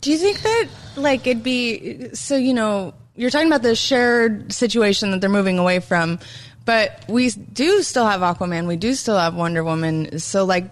[0.00, 4.52] Do you think that like it'd be so you know you're talking about the shared
[4.52, 6.18] situation that they're moving away from,
[6.64, 10.18] but we do still have Aquaman, we do still have Wonder Woman.
[10.18, 10.70] So like,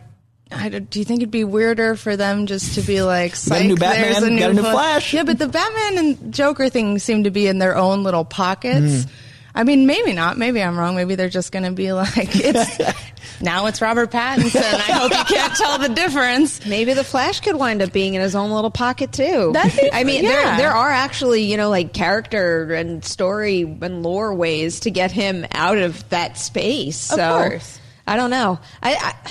[0.50, 3.66] do you think it'd be weirder for them just to be like, got a "Psych,
[3.66, 5.14] new Batman, there's a got a new Fla-" Flash.
[5.14, 9.04] Yeah, but the Batman and Joker thing seem to be in their own little pockets.
[9.04, 9.10] Hmm.
[9.54, 10.36] I mean, maybe not.
[10.36, 10.96] Maybe I'm wrong.
[10.96, 12.78] Maybe they're just going to be like, it's
[13.40, 14.62] now it's Robert Pattinson.
[14.62, 16.66] I hope you can't tell the difference.
[16.66, 19.52] Maybe the Flash could wind up being in his own little pocket too.
[19.52, 20.30] Be- I mean, yeah.
[20.30, 25.12] there there are actually you know like character and story and lore ways to get
[25.12, 27.10] him out of that space.
[27.12, 27.80] Of So course.
[28.06, 28.58] I don't know.
[28.82, 29.30] I, I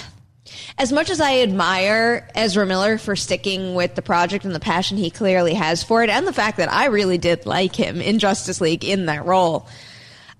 [0.77, 4.97] as much as I admire Ezra Miller for sticking with the project and the passion
[4.97, 8.19] he clearly has for it, and the fact that I really did like him in
[8.19, 9.67] Justice League in that role.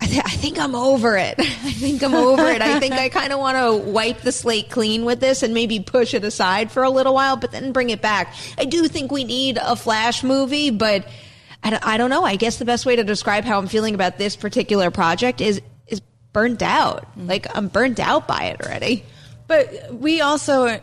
[0.04, 1.36] I, th- I think I'm over it.
[1.40, 2.62] I think I'm over it.
[2.62, 5.80] I think I kind of want to wipe the slate clean with this and maybe
[5.80, 8.36] push it aside for a little while, but then bring it back.
[8.58, 11.08] I do think we need a Flash movie, but
[11.64, 12.26] I don't, I don't know.
[12.26, 15.62] I guess the best way to describe how I'm feeling about this particular project is
[15.88, 16.02] is
[16.34, 17.04] burnt out.
[17.12, 17.28] Mm-hmm.
[17.28, 19.06] Like I'm burnt out by it already.
[19.48, 20.82] But we also,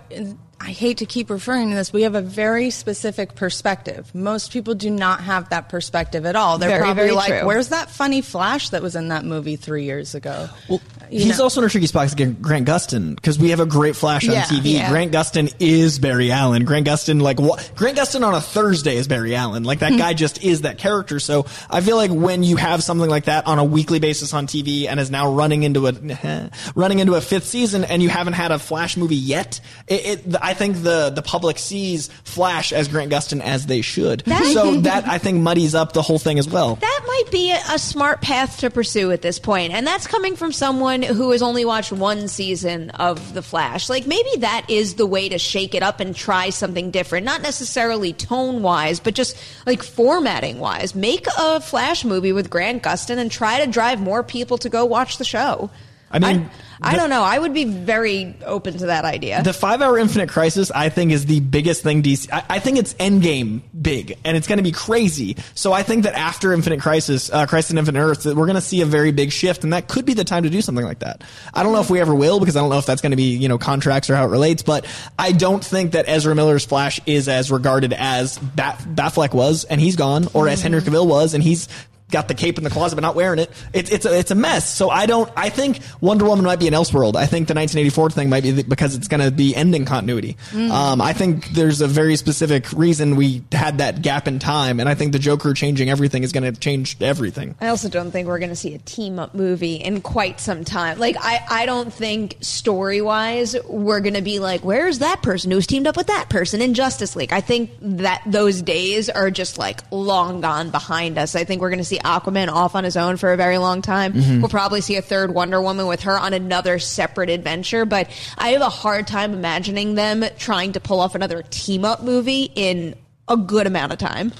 [0.62, 4.14] I hate to keep referring to this, we have a very specific perspective.
[4.14, 6.58] Most people do not have that perspective at all.
[6.58, 7.46] They're Very, probably very like, true.
[7.46, 10.48] where's that funny Flash that was in that movie three years ago?
[10.68, 11.44] Well, You he's know.
[11.44, 14.34] also in a tricky spot against Grant Gustin because we have a great Flash on
[14.34, 14.74] Yeah, TV.
[14.74, 14.90] yeah.
[14.90, 16.64] Grant Gustin is Barry Allen.
[16.64, 17.70] Grant Gustin, like what?
[17.76, 19.64] Grant Gustin on a Thursday is Barry Allen.
[19.64, 21.20] Like that guy just is that character.
[21.20, 24.46] So I feel like when you have something like that on a weekly basis on
[24.46, 25.92] TV and is now running into a
[26.74, 30.36] running into a fifth season, and you haven't had a Flash movie yet, it, it
[30.40, 34.20] I think the the public sees Flash as Grant Gustin as they should.
[34.26, 36.76] That- so that I think muddies up the whole thing as well.
[36.76, 40.36] That might be a, a smart path to pursue at this point, and that's coming
[40.36, 43.88] from someone who has only watched one season of The Flash.
[43.88, 47.42] Like maybe that is the way to shake it up and try something different, not
[47.42, 49.36] necessarily tone wise, but just
[49.66, 50.94] like formatting wise.
[50.94, 54.84] Make a Flash movie with Grant Gustin and try to drive more people to go
[54.84, 55.70] watch the show.
[56.10, 56.50] I mean,
[56.82, 57.22] I, the- don't know.
[57.22, 59.42] I would be very open to that idea.
[59.42, 62.28] The five hour Infinite Crisis, I think, is the biggest thing DC.
[62.32, 65.36] I, I think it's Endgame big, and it's going to be crazy.
[65.54, 68.56] So I think that after Infinite Crisis, uh, Crisis on Infinite Earth, that we're going
[68.56, 70.84] to see a very big shift, and that could be the time to do something
[70.84, 71.22] like that.
[71.54, 73.16] I don't know if we ever will, because I don't know if that's going to
[73.16, 74.86] be, you know, contracts or how it relates, but
[75.18, 79.80] I don't think that Ezra Miller's Flash is as regarded as Bat, Batfleck was, and
[79.80, 81.68] he's gone, or as Henry Cavill was, and he's
[82.10, 83.50] got the cape in the closet but not wearing it.
[83.72, 84.72] It's it's a, it's a mess.
[84.72, 85.30] So I don't.
[85.36, 87.16] I think Wonder Woman might be an Elseworld.
[87.16, 90.36] I think the 1984 thing might be the, because it's going to be ending continuity.
[90.54, 94.88] Um, I think there's a very specific reason we had that gap in time, and
[94.88, 97.54] I think the Joker changing everything is going to change everything.
[97.60, 100.64] I also don't think we're going to see a team up movie in quite some
[100.64, 100.98] time.
[100.98, 105.50] Like, I, I don't think story wise we're going to be like, where's that person
[105.50, 107.32] who's teamed up with that person in Justice League?
[107.32, 111.34] I think that those days are just like long gone behind us.
[111.34, 113.82] I think we're going to see Aquaman off on his own for a very long
[113.82, 114.12] time.
[114.12, 114.40] Mm-hmm.
[114.40, 118.50] We'll probably see a third Wonder Woman with her on another separate adventure, but I
[118.50, 122.94] have a hard time imagining them trying to pull off another team up movie in
[123.28, 124.32] a good amount of time.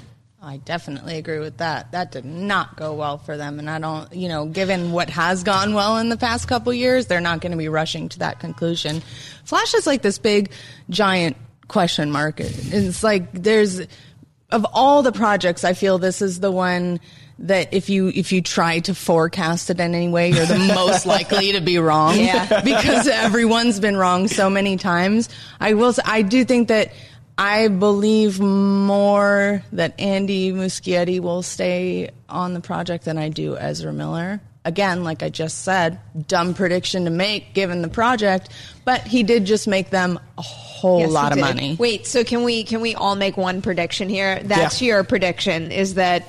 [0.43, 1.93] I definitely agree with that.
[1.93, 5.45] That did not go well for them, and I don't, you know, given what has
[5.45, 8.41] gone well in the past couple years, they're not going to be rushing to that
[8.41, 9.03] conclusion.
[9.45, 10.51] Flash is like this big,
[10.89, 11.37] giant
[11.69, 12.41] question mark.
[12.41, 13.83] It's like there's
[14.51, 17.01] of all the projects, I feel this is the one
[17.41, 21.07] that if you if you try to forecast it in any way, you're the most
[21.15, 22.17] likely to be wrong.
[22.19, 22.61] Yeah.
[22.65, 25.29] because everyone's been wrong so many times.
[25.59, 25.93] I will.
[25.93, 26.93] Say, I do think that
[27.39, 33.93] I believe more that Andy Muschietti will stay on the project than I do Ezra
[33.93, 34.41] Miller.
[34.63, 35.99] Again, like I just said,
[36.29, 38.51] dumb prediction to make given the project,
[38.85, 41.41] but he did just make them a whole Yes, lot of did.
[41.45, 41.77] money.
[41.79, 44.39] Wait, so can we can we all make one prediction here?
[44.45, 44.89] That's Yeah.
[44.97, 46.29] your prediction is that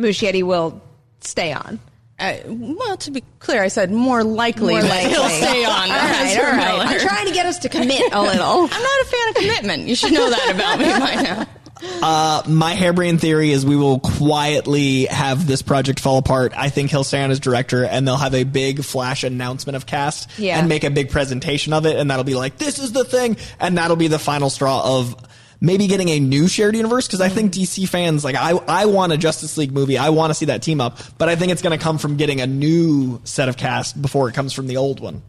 [0.00, 0.80] Muschietti will
[1.20, 1.78] stay on.
[2.18, 5.10] Uh, well, to be clear, I said more likely, More likely.
[5.10, 5.72] he'll stay on.
[5.72, 6.56] all right, all right.
[6.56, 6.84] Miller.
[6.84, 8.44] I'm trying to get us to commit a little.
[8.70, 9.88] I'm not a fan of commitment.
[9.88, 11.46] You should know that about me by now.
[11.82, 16.52] Uh, my harebrained theory is we will quietly have this project fall apart.
[16.54, 19.86] I think he'll stay on as director, and they'll have a big flash announcement of
[19.86, 20.58] cast Yeah.
[20.58, 23.38] and make a big presentation of it, and that'll be like, "This is the thing,"
[23.58, 25.16] and that'll be the final straw of
[25.60, 27.62] maybe getting a new shared universe because I think mm-hmm.
[27.62, 29.98] DC fans like I I want a Justice League movie.
[29.98, 32.16] I want to see that team up, but I think it's going to come from
[32.16, 35.22] getting a new set of cast before it comes from the old one.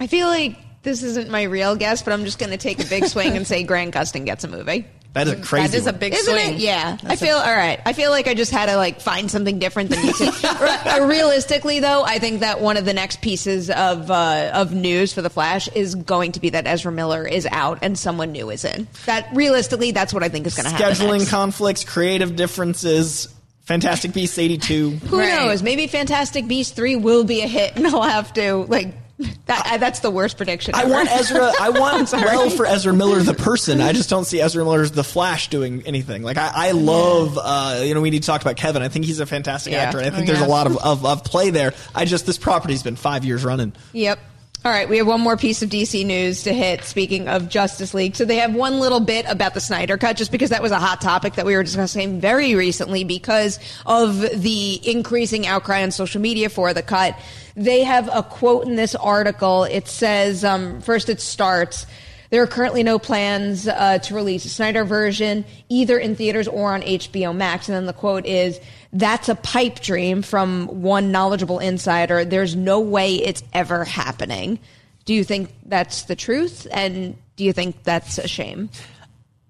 [0.00, 2.86] I feel like this isn't my real guess, but I'm just going to take a
[2.86, 4.86] big swing and say Grant Gustin gets a movie.
[5.14, 5.68] That is a crazy.
[5.68, 5.98] That is a one.
[6.00, 6.54] big Isn't swing.
[6.54, 6.60] it?
[6.60, 6.96] Yeah.
[7.04, 7.78] I feel all right.
[7.84, 10.30] I feel like I just had to like find something different than you two.
[10.42, 15.12] Uh, Realistically, though, I think that one of the next pieces of uh, of news
[15.12, 18.50] for the Flash is going to be that Ezra Miller is out and someone new
[18.50, 18.88] is in.
[19.06, 20.94] That realistically, that's what I think is going to happen.
[20.96, 21.30] scheduling next.
[21.30, 23.28] conflicts, creative differences.
[23.64, 24.90] Fantastic Beasts eighty two.
[24.90, 25.28] Who Right.
[25.28, 25.62] knows?
[25.62, 28.92] Maybe Fantastic Beasts three will be a hit, and I'll have to like
[29.46, 30.74] That, that's the worst prediction.
[30.74, 30.86] Ever.
[30.86, 31.52] I want Ezra.
[31.60, 33.80] I want well for Ezra Miller the person.
[33.82, 36.22] I just don't see Ezra Miller as the Flash doing anything.
[36.22, 37.38] Like I, I love.
[37.42, 38.82] Uh, you know, we need to talk about Kevin.
[38.82, 39.80] I think he's a fantastic Yeah.
[39.82, 39.98] actor.
[39.98, 40.46] and I think Oh, there's yeah.
[40.46, 41.74] a lot of, of of play there.
[41.94, 43.72] I just this property's been five years running.
[43.92, 44.18] Yep.
[44.64, 46.84] All right, we have one more piece of DC news to hit.
[46.84, 50.30] Speaking of Justice League, so they have one little bit about the Snyder Cut, just
[50.30, 54.80] because that was a hot topic that we were discussing very recently because of the
[54.88, 57.18] increasing outcry on social media for the cut.
[57.54, 59.64] They have a quote in this article.
[59.64, 61.86] It says, um, first it starts.
[62.30, 66.72] There are currently no plans uh, to release a Snyder version either in theaters or
[66.72, 67.68] on HBO Max.
[67.68, 68.58] And then the quote is,
[68.90, 72.24] "That's a pipe dream from one knowledgeable insider.
[72.24, 74.58] There's no way it's ever happening."
[75.04, 76.66] Do you think that's the truth?
[76.70, 78.70] And do you think that's a shame?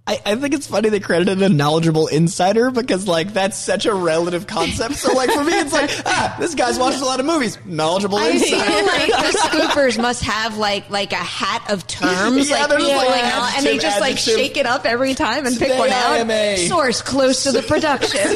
[0.04, 3.94] I, I think it's funny they credited a knowledgeable insider because like that's such a
[3.94, 4.96] relative concept.
[4.96, 7.56] So like for me, it's like ah, this guy's watched a lot of movies.
[7.64, 12.66] Knowledgeable I feel like the scoopers must have like like a hat of terms, Yeah,
[12.66, 13.22] like people like like,
[13.56, 14.34] and they adjective, just like adjective.
[14.34, 16.28] shake it up every time and pick one out.
[16.28, 18.26] a- Source close to the production.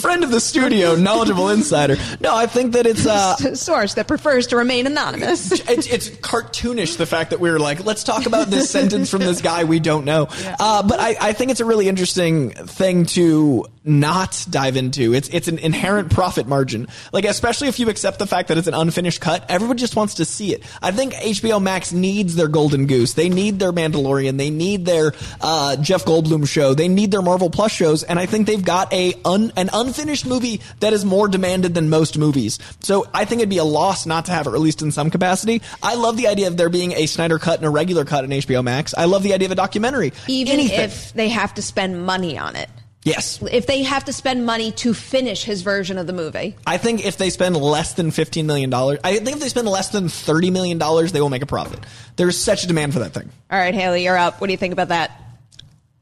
[0.00, 1.96] Friend of the studio, knowledgeable insider.
[2.20, 5.52] No, I think that it's uh, source that prefers to remain anonymous.
[5.52, 9.20] it's, it's cartoonish the fact that we were like, let's talk about this sentence from
[9.20, 10.28] this guy we don't know.
[10.58, 15.14] Uh, but I, I think it's a really interesting thing to not dive into.
[15.14, 16.88] It's it's an inherent profit margin.
[17.12, 20.14] Like especially if you accept the fact that it's an unfinished cut, everyone just wants
[20.14, 20.62] to see it.
[20.82, 23.14] I think HBO Max needs their Golden Goose.
[23.14, 24.38] They need their Mandalorian.
[24.38, 26.74] They need their uh, Jeff Goldblum show.
[26.74, 28.02] They need their Marvel Plus shows.
[28.02, 31.88] And I think they've got a un, an unfinished movie that is more demanded than
[31.88, 32.58] most movies.
[32.80, 35.62] So I think it'd be a loss not to have it released in some capacity.
[35.82, 38.30] I love the idea of there being a Snyder cut and a regular cut in
[38.30, 38.94] HBO Max.
[38.94, 39.95] I love the idea of a documentary.
[40.28, 40.80] Even Anything.
[40.80, 42.68] if they have to spend money on it.
[43.02, 43.40] yes.
[43.50, 46.56] If they have to spend money to finish his version of the movie.
[46.66, 49.90] I think if they spend less than $15 million, I think if they spend less
[49.90, 51.80] than $30 million, they will make a profit.
[52.16, 53.30] There's such a demand for that thing.
[53.50, 54.40] All right, Haleigh, you're up.
[54.40, 55.22] What do you think about that?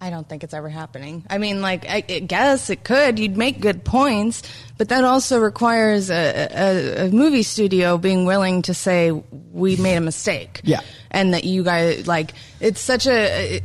[0.01, 1.25] I don't think it's ever happening.
[1.31, 3.19] I mean, like, I, I guess it could.
[3.19, 4.43] You'd make good points,
[4.77, 9.97] but that also requires a, a, a movie studio being willing to say, we made
[9.97, 10.61] a mistake.
[10.63, 10.81] Yeah.
[11.11, 13.57] And that you guys, like, it's such a.
[13.57, 13.65] It,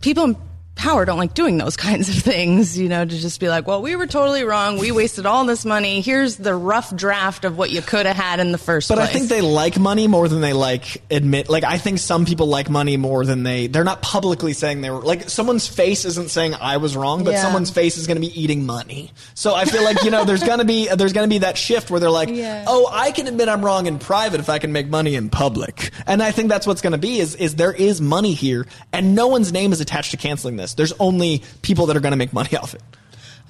[0.00, 0.34] people
[0.78, 3.82] power don't like doing those kinds of things, you know, to just be like, well,
[3.82, 4.78] we were totally wrong.
[4.78, 6.00] We wasted all this money.
[6.00, 9.08] Here's the rough draft of what you could have had in the first But place.
[9.08, 11.48] I think they like money more than they like admit.
[11.50, 13.66] Like I think some people like money more than they.
[13.66, 15.00] They're not publicly saying they were.
[15.02, 17.42] Like someone's face isn't saying I was wrong, but Yeah.
[17.42, 19.10] someone's face is going to be eating money.
[19.34, 21.58] So I feel like you know there's going to be there's going to be that
[21.58, 22.64] shift where they're like, Yeah.
[22.66, 25.90] oh, I can admit I'm wrong in private if I can make money in public.
[26.06, 29.14] And I think that's what's going to be is is there is money here, and
[29.14, 30.67] no one's name is attached to canceling this.
[30.74, 32.82] There's only people that are going to make money off it.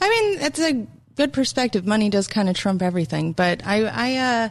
[0.00, 1.86] I mean, it's a good perspective.
[1.86, 4.48] Money does kind of trump everything, but I, I, uh,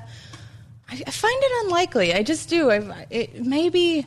[0.89, 2.13] I find it unlikely.
[2.13, 2.69] I just do.
[2.71, 4.05] I, it, maybe.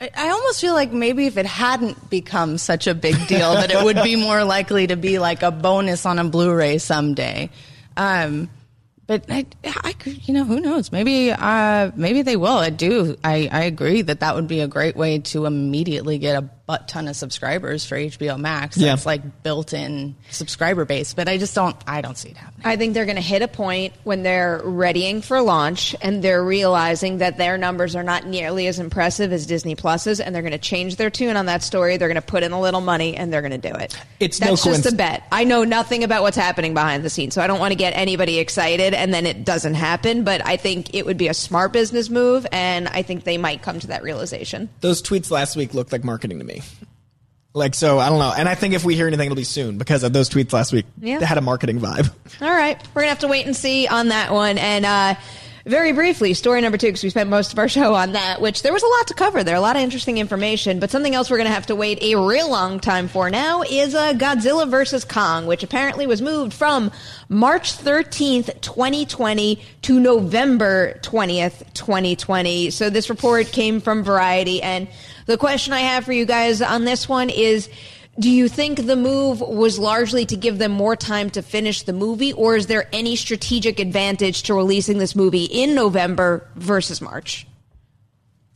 [0.00, 3.70] I- I almost feel like maybe if it hadn't become such a big deal, that
[3.70, 7.50] it would be more likely to be like a bonus on a Blu-ray someday.
[7.98, 8.48] Um,
[9.06, 9.44] but I,
[9.82, 10.90] I could, you know, who knows?
[10.90, 12.56] Maybe, uh, maybe they will.
[12.56, 13.16] I do.
[13.22, 16.86] I, I agree that that would be a great way to immediately get a butt
[16.86, 18.76] ton of subscribers for HBO Max.
[18.76, 18.90] Yeah.
[18.90, 21.14] That's like built-in subscriber base.
[21.14, 21.74] But I just don't.
[21.84, 22.64] I don't see it happening.
[22.64, 26.44] I think they're going to hit a point when they're readying for launch and they're
[26.44, 30.52] realizing that their numbers are not nearly as impressive as Disney Plus's, and they're going
[30.52, 31.96] to change their tune on that story.
[31.96, 33.98] They're going to put in a little money and they're going to do it.
[34.20, 35.24] It's no That's just a bet.
[35.32, 37.94] I know nothing about what's happening behind the scenes, so I don't want to get
[37.96, 40.22] anybody excited and then it doesn't happen.
[40.22, 43.60] But I think it would be a smart business move, and I think they might
[43.60, 44.68] come to that realization.
[44.82, 46.59] Those tweets last week looked like marketing to me.
[47.52, 48.32] Like so, I don't know.
[48.36, 50.72] And I think if we hear anything, it'll be soon because of those tweets last
[50.72, 50.86] week.
[51.00, 51.18] Yeah.
[51.18, 52.12] They had a marketing vibe.
[52.40, 54.56] All right, we're gonna have to wait and see on that one.
[54.56, 55.14] And uh,
[55.66, 58.62] very briefly, story number two, because we spent most of our show on that, which
[58.62, 60.78] there was a lot to cover there, a lot of interesting information.
[60.78, 63.96] But something else we're gonna have to wait a real long time for now is
[63.96, 66.92] uh, Godzilla versus Kong, which apparently was moved from
[67.28, 72.70] March thirteenth, twenty twenty, to November twentieth, twenty twenty.
[72.70, 74.86] So this report came from Variety, and
[75.30, 77.68] the question I have for you guys on this one is.
[78.18, 81.94] Do you think the move was largely to give them more time to finish the
[81.94, 87.46] movie, or is there any strategic advantage to releasing this movie in November versus March?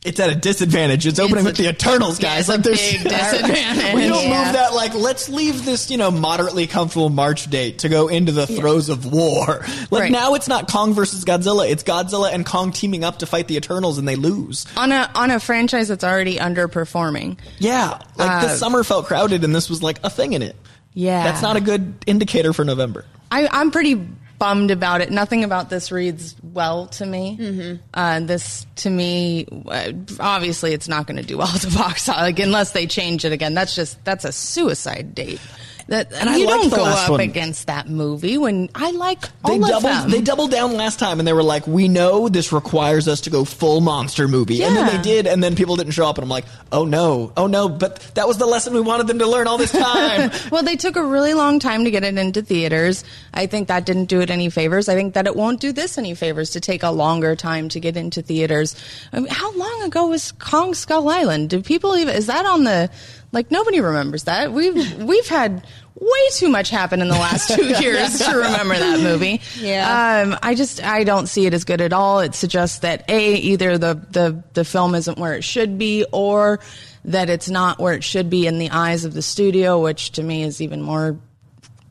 [0.05, 1.07] It's at a disadvantage.
[1.07, 2.41] It's opening a- with the Eternals, guys.
[2.41, 3.93] it's a like there's big disadvantage.
[3.95, 4.43] we don't Yeah.
[4.45, 4.73] move that.
[4.73, 8.89] Like let's leave this, you know, moderately comfortable March date to go into the throes
[8.89, 9.65] of war.
[9.91, 10.11] Like Right.
[10.11, 11.69] now, it's not Kong versus Godzilla.
[11.69, 14.65] It's Godzilla and Kong teaming up to fight the Eternals, and they lose.
[14.77, 17.37] on a on a franchise that's already underperforming.
[17.59, 20.55] Yeah, like the Uh, summer felt crowded, and this was like a thing in it.
[20.93, 21.23] Yeah.
[21.23, 23.05] that's not a good indicator for November.
[23.31, 24.07] I, I'm pretty
[24.37, 25.11] bummed about it.
[25.11, 27.37] Nothing about this reads well to me.
[27.39, 27.75] Mm-hmm.
[27.93, 32.07] Uh, this to me, uh, obviously, it's not going to do well at the box
[32.07, 33.53] like, unless they change it again.
[33.53, 35.41] That's just that's a suicide date.
[35.87, 37.19] That And you don't go up one.
[37.19, 39.83] against that movie when I like all They of doubled.
[39.83, 40.09] them.
[40.09, 43.29] They doubled down last time, and they were like, "We know this requires us to
[43.29, 46.23] go full monster movie," and then they did, and then people didn't show up, and
[46.23, 49.27] I'm like, "Oh no, oh no!" But that was the lesson we wanted them to
[49.27, 50.31] learn all this time.
[50.51, 53.03] well, they took a really long time to get it into theaters.
[53.35, 54.89] I think that didn't do it any favors.
[54.89, 57.79] I think that it won't do this any favors to take a longer time to
[57.79, 58.75] get into theaters.
[59.13, 61.51] I mean, how long ago was Kong Skull Island?
[61.51, 62.89] Do people even is that on the
[63.35, 64.53] like nobody remembers that?
[64.53, 69.01] We've we've had way too much happen in the last two years to remember that
[69.01, 69.41] movie.
[69.59, 70.23] Yeah.
[70.25, 72.21] Um, I just I don't see it as good at all.
[72.21, 76.61] It suggests that a either the the the film isn't where it should be, or
[77.03, 80.23] that it's not where it should be in the eyes of the studio, which to
[80.23, 81.19] me is even more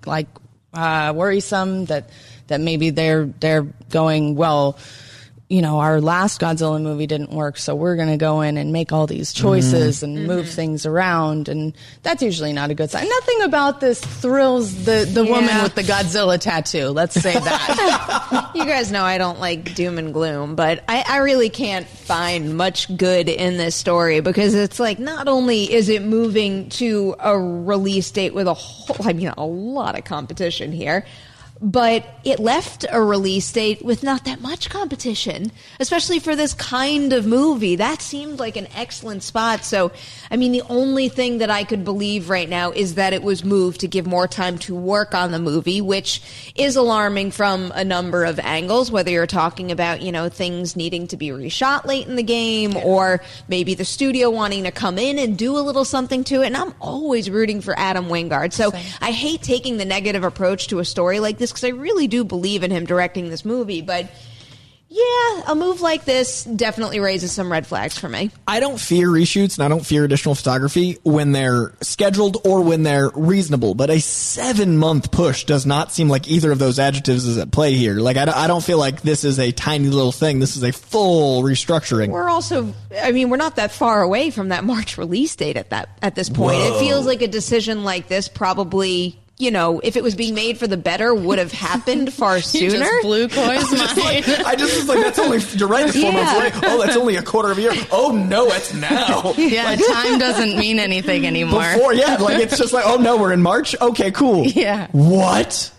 [0.06, 0.28] like
[0.72, 1.84] uh, worrisome.
[1.84, 2.08] That
[2.46, 4.78] that maybe they're they're going well.
[5.48, 8.72] You know, our last Godzilla movie didn't work, so we're going to go in and
[8.72, 10.16] make all these choices mm-hmm.
[10.16, 10.54] and move mm-hmm.
[10.54, 13.06] things around, and that's usually not a good sign.
[13.06, 16.88] Nothing about this thrills the the woman with the Godzilla tattoo.
[16.88, 18.50] Let's say that.
[18.54, 22.56] you guys know I don't like doom and gloom, but I, I really can't find
[22.56, 27.38] much good in this story because it's like not only is it moving to a
[27.38, 31.04] release date with a whole, I mean, a lot of competition here.
[31.66, 35.50] But it left a release date with not that much competition,
[35.80, 37.76] especially for this kind of movie.
[37.76, 39.64] That seemed like an excellent spot.
[39.64, 39.90] So,
[40.30, 43.44] I mean, the only thing that I could believe right now is that it was
[43.44, 46.20] moved to give more time to work on the movie, which
[46.54, 51.06] is alarming from a number of angles, whether you're talking about, you know, things needing
[51.08, 55.18] to be reshot late in the game or maybe the studio wanting to come in
[55.18, 56.46] and do a little something to it.
[56.48, 58.52] And I'm always rooting for Adam Wingard.
[58.52, 58.70] So.
[59.00, 62.24] I hate taking the negative approach to a story like this because I really do
[62.24, 63.80] believe in him directing this movie.
[63.80, 64.10] But
[64.94, 68.30] yeah, a move like this definitely raises some red flags for me.
[68.46, 72.84] I don't fear reshoots and I don't fear additional photography when they're scheduled or when
[72.84, 73.74] they're reasonable.
[73.74, 77.50] But a seven month push does not seem like either of those adjectives is at
[77.50, 77.96] play here.
[77.96, 80.38] Like I don't, feel like this is a tiny little thing.
[80.38, 82.10] This is a full restructuring.
[82.10, 85.70] We're also, I mean, we're not that far away from that March release date at
[85.70, 86.58] that at this point.
[86.60, 90.58] It feels like a decision like this probably, you know, if it was being made
[90.58, 92.78] for the better, would have happened far sooner.
[92.78, 94.24] just blew Coy's mind.
[94.46, 95.86] I just was like, that's only you're right.
[95.86, 96.24] It's four Yeah.
[96.24, 96.70] months away.
[96.72, 97.72] Oh, that's only a quarter of a year.
[97.90, 99.34] Oh no, it's now.
[99.36, 101.62] yeah, time doesn't mean anything anymore.
[101.74, 103.74] Before, yeah, like it's just like, oh no, we're in March.
[103.80, 104.46] Okay, cool.
[104.46, 104.86] Yeah.
[104.92, 105.70] What?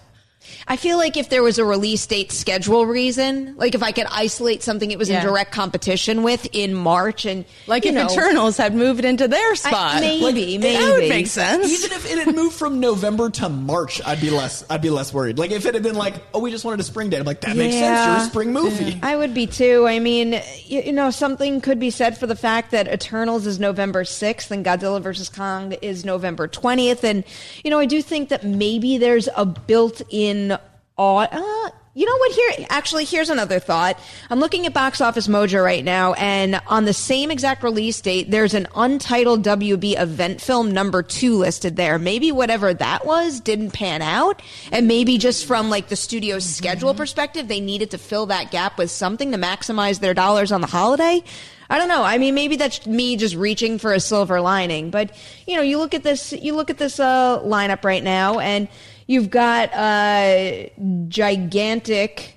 [0.68, 4.08] I feel like if there was a release date schedule reason, like if I could
[4.10, 5.20] isolate something it was Yeah.
[5.22, 9.56] in direct competition with in March and Like if know, Eternals had moved into their
[9.56, 10.00] spot.
[10.00, 10.58] maybe, Like, maybe.
[10.58, 11.72] That would make sense.
[11.72, 14.66] Even if it had moved from November to March, I'd be less.
[14.68, 15.38] I'd be less worried.
[15.38, 17.20] Like if it had been like, oh, we just wanted a spring date.
[17.20, 18.08] I'm like, that makes sense.
[18.08, 19.00] You're a spring movie.
[19.04, 19.86] I would be too.
[19.88, 23.60] I mean, you, you know, something could be said for the fact that Eternals is
[23.60, 25.30] November 6th and Godzilla vs.
[25.30, 27.04] Kong is November 20th.
[27.04, 27.24] And,
[27.64, 30.02] you know, I do think that maybe there's a built
[30.98, 31.04] in.
[31.04, 32.32] Uh, you know what?
[32.34, 33.98] Here, actually, here's another thought.
[34.30, 38.30] I'm looking at Box Office Mojo right now, and on the same exact release date,
[38.30, 41.98] there's an untitled WB event film number two listed there.
[41.98, 44.42] Maybe whatever that was didn't pan out,
[44.74, 48.78] and maybe just from like the studio's schedule perspective, they needed to fill that gap
[48.78, 51.24] with something to maximize their dollars on the holiday.
[51.70, 52.04] I don't know.
[52.04, 54.92] I mean, maybe that's me just reaching for a silver lining.
[54.92, 55.16] But
[55.48, 58.68] you know, you look at this, you look at this uh, lineup right now, and
[59.08, 60.68] you've got uh,
[61.08, 62.34] gigantic.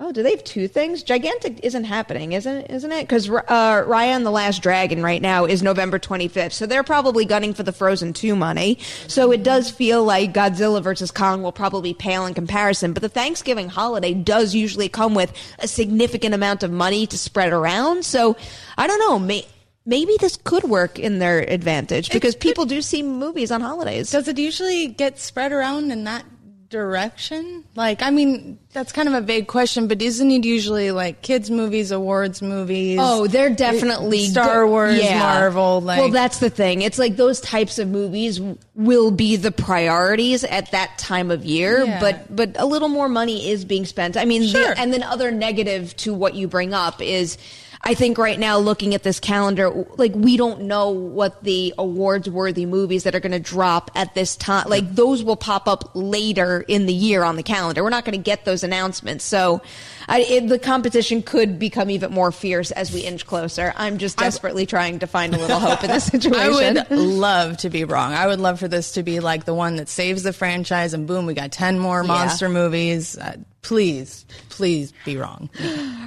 [0.00, 1.04] Oh, do they have two things?
[1.04, 3.02] Gigantic isn't happening, isn't isn't it?
[3.02, 7.24] Because uh, Raya and the Last Dragon right now is November 25th, so they're probably
[7.24, 8.78] gunning for the Frozen 2 money.
[9.06, 12.92] So it does feel like Godzilla versus Kong will probably pale in comparison.
[12.92, 17.52] But the Thanksgiving holiday does usually come with a significant amount of money to spread
[17.52, 18.04] around.
[18.04, 18.36] So
[18.76, 19.20] I don't know.
[19.20, 19.46] May-
[19.86, 24.10] maybe this could work in their advantage because people do see movies on holidays.
[24.10, 26.24] Does it usually get spread around in that
[26.70, 27.64] direction?
[27.76, 31.50] Like, I mean, that's kind of a vague question, but isn't it usually like kids'
[31.50, 32.98] movies, awards movies?
[33.00, 35.18] Oh, they're definitely Star Wars, yeah.
[35.20, 35.80] Marvel.
[35.80, 36.82] Like, well, that's the thing.
[36.82, 38.40] It's like those types of movies
[38.74, 42.00] will be the priorities at that time of year, Yeah.
[42.00, 44.16] but but a little more money is being spent.
[44.16, 44.74] I mean, the- Sure.
[44.76, 47.38] and then other negative to what you bring up is.
[47.86, 52.30] I think right now, looking at this calendar, like we don't know what the awards
[52.30, 54.68] worthy movies that are going to drop at this time.
[54.68, 57.82] Like those will pop up later in the year on the calendar.
[57.82, 59.24] We're not going to get those announcements.
[59.24, 59.60] So
[60.08, 63.72] I, it, the competition could become even more fierce as we inch closer.
[63.76, 66.78] I'm just desperately trying to find a little hope in this situation.
[66.78, 68.12] I would love to be wrong.
[68.12, 71.06] I would love for this to be like the one that saves the franchise, and
[71.06, 72.08] boom, we got ten more Yeah.
[72.08, 73.16] monster movies.
[73.18, 75.48] Uh, please, please be wrong.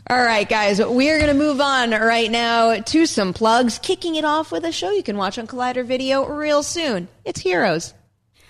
[0.09, 4.15] All right, guys, we are going to move on right now to some plugs, kicking
[4.15, 7.07] it off with a show you can watch on Collider Video real soon.
[7.25, 7.93] It's Heroes.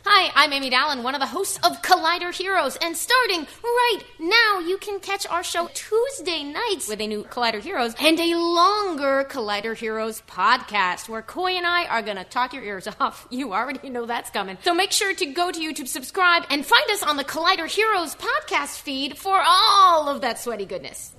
[0.10, 4.60] Hi, I'm Amy Dallen, one of the hosts of Collider Heroes, and starting right now,
[4.60, 9.28] you can catch our show Tuesday nights with a new Collider Heroes and a longer
[9.30, 13.28] Collider Heroes podcast where Coy and I are gonna talk your ears off.
[13.30, 14.58] You already know that's coming.
[14.64, 18.16] So make sure to go to YouTube, subscribe, and find us on the Collider Heroes
[18.16, 21.17] podcast feed for all of that sweaty goodness.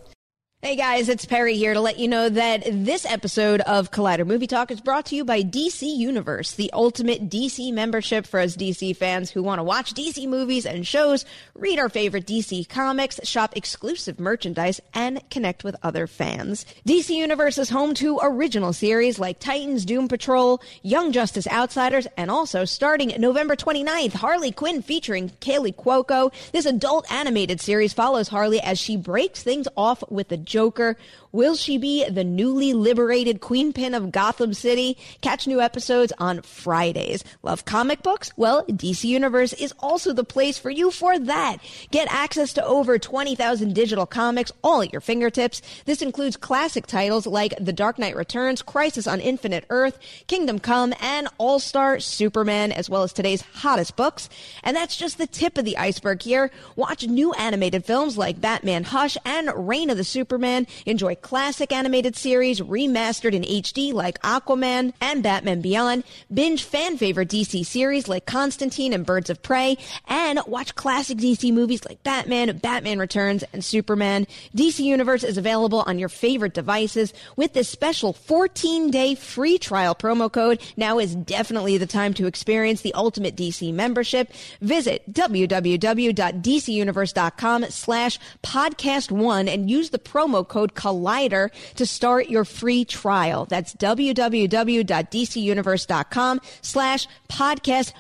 [0.61, 4.48] Hey guys, it's Perri here to let you know that this episode of Collider Movie
[4.48, 8.96] Talk is brought to you by DC Universe, the ultimate DC membership for us DC
[8.96, 13.56] fans who want to watch DC movies and shows, read our favorite DC comics, shop
[13.56, 16.66] exclusive merchandise, and connect with other fans.
[16.84, 22.32] DC Universe is home to original series like Titans, Doom Patrol, Young Justice Outsiders, and
[22.32, 26.32] also starting November 29th, Harley Quinn featuring Kaley Cuoco.
[26.50, 30.96] This adult animated series follows Harley as she breaks things off with the Joker.
[31.31, 34.97] Will she be the newly liberated queenpin of Gotham City?
[35.20, 37.22] Catch new episodes on Fridays.
[37.43, 38.33] Love comic books?
[38.37, 41.59] Well, DC Universe is also the place for you for that.
[41.91, 45.61] Get access to over 20,000 digital comics all at your fingertips.
[45.85, 49.99] This includes classic titles like The Dark Knight Returns, Crisis on Infinite Earth,
[50.29, 54.31] Kingdom Come, and All Star Superman, as well as today's hottest books.
[54.62, 56.51] And that's just the tip of the iceberg here.
[56.74, 60.66] Watch new animated films like Batman Hush and Reign of the Supermen.
[60.87, 66.05] Enjoy classic animated series remastered in HD like Aquaman and Batman Beyond.
[66.33, 69.77] Binge fan favorite DC series like Constantine and Birds of Prey.
[70.07, 74.27] And watch classic DC movies like Batman, Batman Returns, and Superman.
[74.57, 79.95] DC Universe is available on your favorite devices with this special 14 day free trial
[79.95, 80.61] promo code.
[80.77, 84.33] Now is definitely the time to experience the ultimate DC membership.
[84.61, 90.75] Visit www.dcuniverse.com slash podcast one and use the promo code
[91.09, 93.46] Collider to start your free trial.
[93.46, 97.92] That's www.dcuniverse.com slash podcast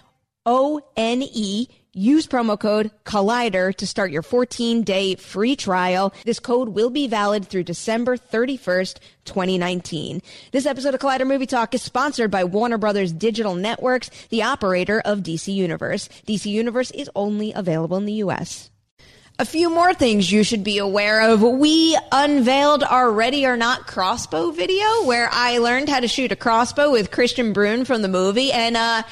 [0.46, 1.68] O N E.
[1.94, 6.14] Use promo code Collider to start your 14 day free trial.
[6.24, 10.22] This code will be valid through December 31st, 2019.
[10.52, 15.02] This episode of Collider Movie Talk is sponsored by Warner Brothers Digital Networks, the operator
[15.04, 16.08] of DC Universe.
[16.26, 18.70] DC Universe is only available in the U.S.
[19.40, 21.42] A few more things you should be aware of.
[21.42, 26.36] We unveiled our Ready or Not crossbow video where I learned how to shoot a
[26.36, 29.04] crossbow with Kristian Bruun from the movie and, uh,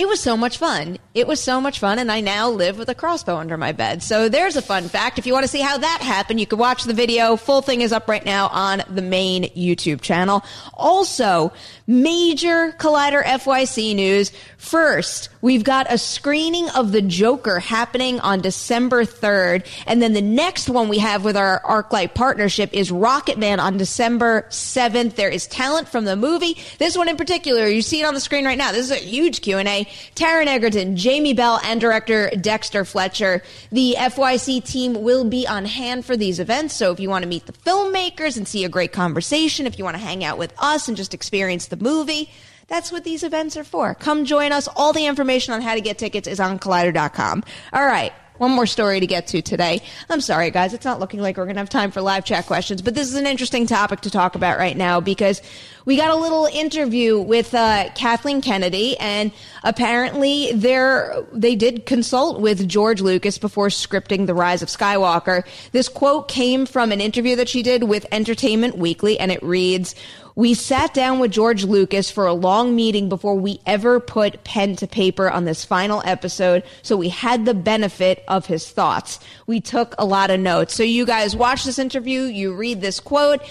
[0.00, 0.96] it was so much fun.
[1.12, 4.02] It was so much fun, and I now live with a crossbow under my bed.
[4.02, 5.18] So there's a fun fact.
[5.18, 7.36] If you want to see how that happened, you can watch the video.
[7.36, 10.42] Full thing is up right now on the main YouTube channel.
[10.72, 11.52] Also,
[11.86, 14.32] major Collider FYC news.
[14.56, 20.22] First, we've got a screening of The Joker happening on December 3rd, and then the
[20.22, 25.16] next one we have with our ArcLight partnership is Rocketman on December 7th.
[25.16, 26.56] There is talent from the movie.
[26.78, 28.72] This one in particular, you see it on the screen right now.
[28.72, 29.88] This is a huge Q&A.
[30.14, 33.42] Taron Egerton, Jamie Bell, and director Dexter Fletcher.
[33.70, 37.28] The FYC team will be on hand for these events, so if you want to
[37.28, 40.52] meet the filmmakers and see a great conversation, if you want to hang out with
[40.58, 42.30] us and just experience the movie,
[42.68, 43.94] that's what these events are for.
[43.94, 44.68] Come join us.
[44.76, 47.44] All the information on how to get tickets is on collider.com.
[47.72, 48.12] All right.
[48.40, 49.82] One more story to get to today.
[50.08, 50.72] I'm sorry, guys.
[50.72, 53.06] It's not looking like we're going to have time for live chat questions, but this
[53.06, 55.42] is an interesting topic to talk about right now because
[55.84, 59.30] we got a little interview with uh, Kathleen Kennedy, and
[59.62, 65.44] apparently they did consult with George Lucas before scripting The Rise of Skywalker.
[65.72, 69.94] This quote came from an interview that she did with Entertainment Weekly, and it reads,
[70.40, 74.74] we sat down with George Lucas for a long meeting before we ever put pen
[74.74, 79.20] to paper on this final episode, so we had the benefit of his thoughts.
[79.46, 80.74] We took a lot of notes.
[80.74, 83.42] So you guys watch this interview, you read this quote.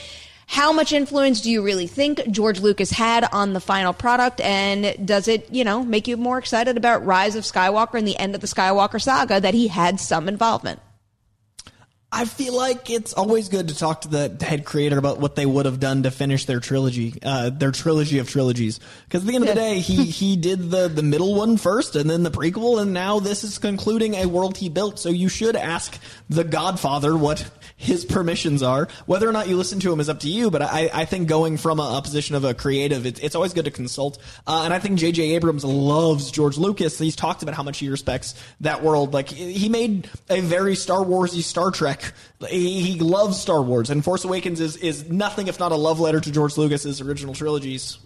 [0.48, 4.42] How much influence do you really think George Lucas had on the final product?
[4.42, 8.18] And does it, you know, make you more excited about Rise of Skywalker and the
[8.18, 10.80] end of the Skywalker saga that he had some involvement?
[12.12, 15.46] I feel like it's always good to talk to the head creator about what they
[15.46, 18.80] would have done to finish their trilogy, uh, their trilogy of trilogies.
[19.04, 21.96] Because at the end of the day, he he did the the middle one first,
[21.96, 24.98] and then the prequel, and now this is concluding a world he built.
[24.98, 26.00] So you should ask
[26.30, 27.48] the Godfather what
[27.78, 28.88] his permissions are.
[29.06, 30.50] Whether or not you listen to him is up to you.
[30.50, 33.54] But I I think going from a, a position of a creative, it's it's always
[33.54, 34.18] good to consult.
[34.48, 35.36] Uh, and I think J.J.
[35.36, 36.98] Abrams loves George Lucas.
[36.98, 39.14] He's talked about how much he respects that world.
[39.14, 41.99] Like he made a very Star Warsy Star Trek.
[42.50, 46.00] He, he loves Star Wars, and Force Awakens is is nothing if not a love
[46.00, 47.98] letter to George Lucas's original trilogies.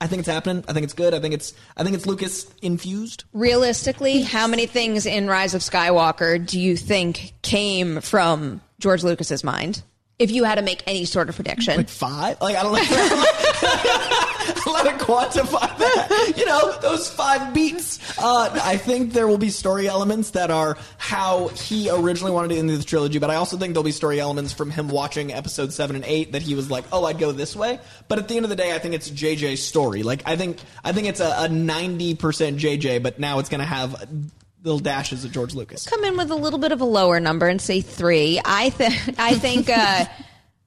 [0.00, 0.64] I think it's happening.
[0.68, 1.14] I think it's good.
[1.14, 3.24] I think it's I think it's Lucas infused.
[3.32, 9.42] Realistically, how many things in Rise of Skywalker do you think came from George Lucas's
[9.42, 9.82] mind?
[10.18, 12.40] If you had to make any sort of prediction, Like five?
[12.40, 12.80] Like I don't know.
[14.72, 16.34] Let it quantify that.
[16.36, 17.98] You know, those five beats.
[18.18, 22.56] Uh, I think there will be story elements that are how he originally wanted to
[22.56, 25.72] end the trilogy, but I also think there'll be story elements from him watching episode
[25.72, 28.36] seven and eight that he was like, "Oh, I'd go this way." But at the
[28.36, 30.02] end of the day, I think it's JJ's story.
[30.02, 33.66] Like I think I think it's a ninety percent JJ, but now it's going to
[33.66, 34.08] have
[34.66, 35.86] little dashes of George Lucas.
[35.86, 38.40] come in with a little bit of a lower number and say three.
[38.44, 40.04] I think I think uh,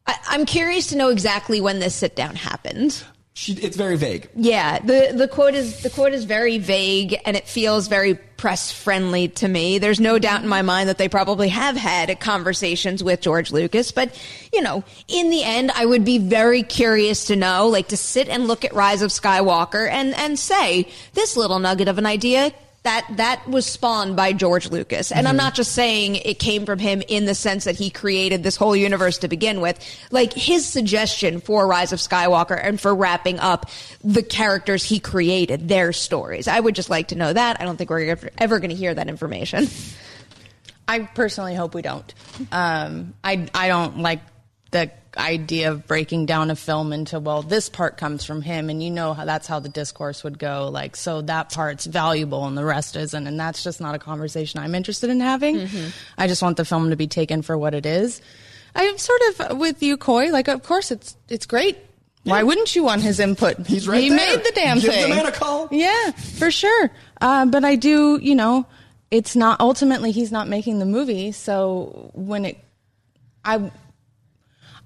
[0.07, 3.03] I, I'm curious to know exactly when this sit down happened.
[3.33, 4.29] She, it's very vague.
[4.35, 8.71] Yeah, the the quote is the quote is very vague and it feels very press
[8.71, 9.79] friendly to me.
[9.79, 13.91] There's no doubt in my mind that they probably have had conversations with George Lucas,
[13.91, 14.17] but
[14.53, 18.29] you know, in the end I would be very curious to know like to sit
[18.29, 22.53] and look at Rise of Skywalker and and say this little nugget of an idea
[22.83, 25.11] that that was spawned by George Lucas.
[25.11, 28.41] And I'm not just saying it came from him in the sense that he created
[28.41, 29.79] this whole universe to begin with.
[30.11, 33.69] Like his suggestion for Rise of Skywalker and for wrapping up
[34.03, 36.47] the characters he created, their stories.
[36.47, 37.59] I would just like to know that.
[37.59, 39.67] I don't think we're ever, ever going to hear that information.
[40.87, 42.13] I personally hope we don't.
[42.51, 44.21] Um, I I don't like
[44.71, 48.81] the idea of breaking down a film into well, this part comes from him, and
[48.83, 50.69] you know how that's how the discourse would go.
[50.69, 54.59] Like, so that part's valuable and the rest isn't, and that's just not a conversation
[54.59, 55.67] I'm interested in having.
[56.17, 58.21] I just want the film to be taken for what it is.
[58.75, 60.29] I'm sort of with you, Coy.
[60.31, 61.77] Like, of course, it's it's great.
[62.23, 63.65] Why wouldn't you want his input?
[63.65, 64.17] He's right He there.
[64.17, 65.67] made the damn Give the man a call.
[65.71, 66.91] Yeah, for sure.
[67.21, 68.67] Uh, but I do, you know,
[69.09, 71.31] it's not ultimately he's not making the movie.
[71.31, 72.57] So when it,
[73.43, 73.71] I,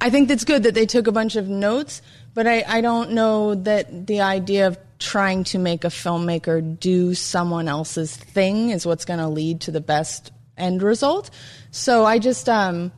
[0.04, 2.01] I think that's good that they took a bunch of notes.
[2.34, 7.14] But I, I don't know that the idea of trying to make a filmmaker do
[7.14, 11.30] someone else's thing is what's going to lead to the best end result.
[11.72, 12.91] So I just, um,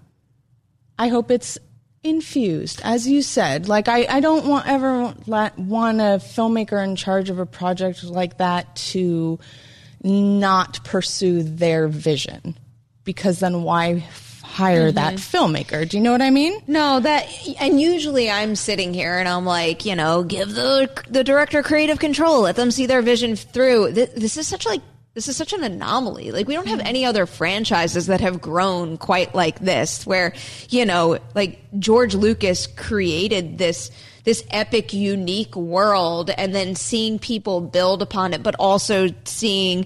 [0.97, 1.57] I hope it's
[2.01, 3.67] infused, as you said.
[3.67, 8.03] Like I, I don't want ever la- want a filmmaker in charge of a project
[8.03, 9.39] like that to
[10.01, 12.55] not pursue their vision,
[13.03, 13.99] because then why
[14.55, 15.37] hire that mm-hmm.
[15.37, 15.87] filmmaker?
[15.87, 16.61] Do you know what I mean?
[16.65, 17.27] No, that
[17.59, 21.99] and usually I'm sitting here and I'm like, you know, give the the director creative
[21.99, 23.91] control, let them see their vision through.
[23.91, 24.81] This, this is such like
[25.13, 26.31] this is such an anomaly.
[26.31, 26.87] Like we don't have mm-hmm.
[26.87, 30.33] any other franchises that have grown quite like this where,
[30.69, 33.91] you know, like George Lucas created this
[34.23, 39.85] this epic unique world and then seeing people build upon it but also seeing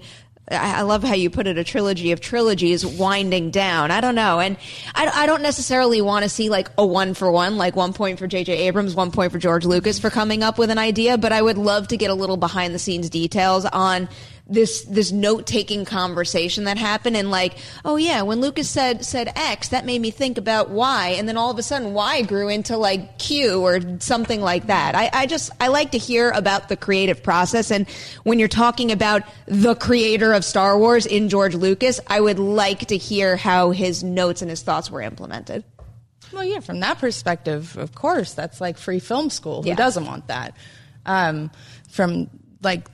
[0.51, 3.91] I love how you put it a trilogy of trilogies winding down.
[3.91, 4.39] I don't know.
[4.39, 4.57] And
[4.95, 8.17] I, I don't necessarily want to see like a one for one, like one point
[8.17, 8.67] for J.J.
[8.67, 11.57] Abrams, one point for George Lucas for coming up with an idea, but I would
[11.57, 14.09] love to get a little behind the scenes details on
[14.49, 19.31] this this note taking conversation that happened and like oh yeah when lucas said said
[19.35, 22.49] x that made me think about y and then all of a sudden y grew
[22.49, 26.67] into like q or something like that i, I just i like to hear about
[26.67, 27.87] the creative process and
[28.23, 32.87] when you're talking about the creator of star wars in george lucas i would like
[32.87, 35.63] to hear how his notes and his thoughts were implemented
[36.33, 39.63] Well, yeah, from that perspective, of course, that's like free film school.
[39.63, 39.75] Who Yeah.
[39.75, 40.53] doesn't want that?
[41.05, 41.49] Um,
[41.89, 42.29] from
[42.61, 42.87] like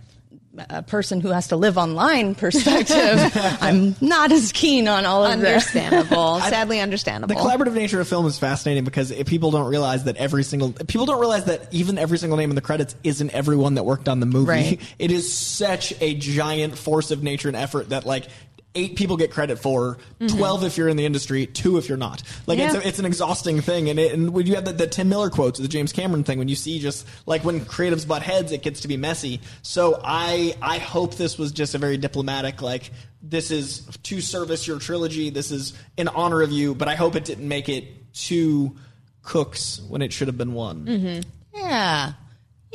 [0.69, 3.31] a person who has to live online perspective,
[3.61, 5.47] I'm not as keen on all of that.
[5.47, 10.05] understandable sadly understandable The collaborative nature of film is fascinating because if people don't realize
[10.05, 13.31] that every single people don't realize that even every single name in the credits isn't
[13.31, 14.49] everyone that worked on the movie.
[14.49, 14.81] Right.
[14.99, 18.27] It is such a giant force of nature and effort that like
[18.75, 20.37] eight people get credit for, mm-hmm.
[20.37, 22.21] 12 if you're in the industry, two if you're not.
[22.45, 23.89] Like it's, a, it's an exhausting thing.
[23.89, 26.37] And, it, and when you have the, the Tim Miller quotes, the James Cameron thing,
[26.37, 29.41] when you see just like when creatives butt heads, it gets to be messy.
[29.61, 34.67] So I, I hope this was just a very diplomatic, like, this is to service
[34.67, 35.31] your trilogy.
[35.31, 38.75] This is in honor of you, but I hope it didn't make it two
[39.23, 40.85] cooks when it should have been one.
[40.85, 41.59] Mm-hmm.
[41.59, 42.13] Yeah.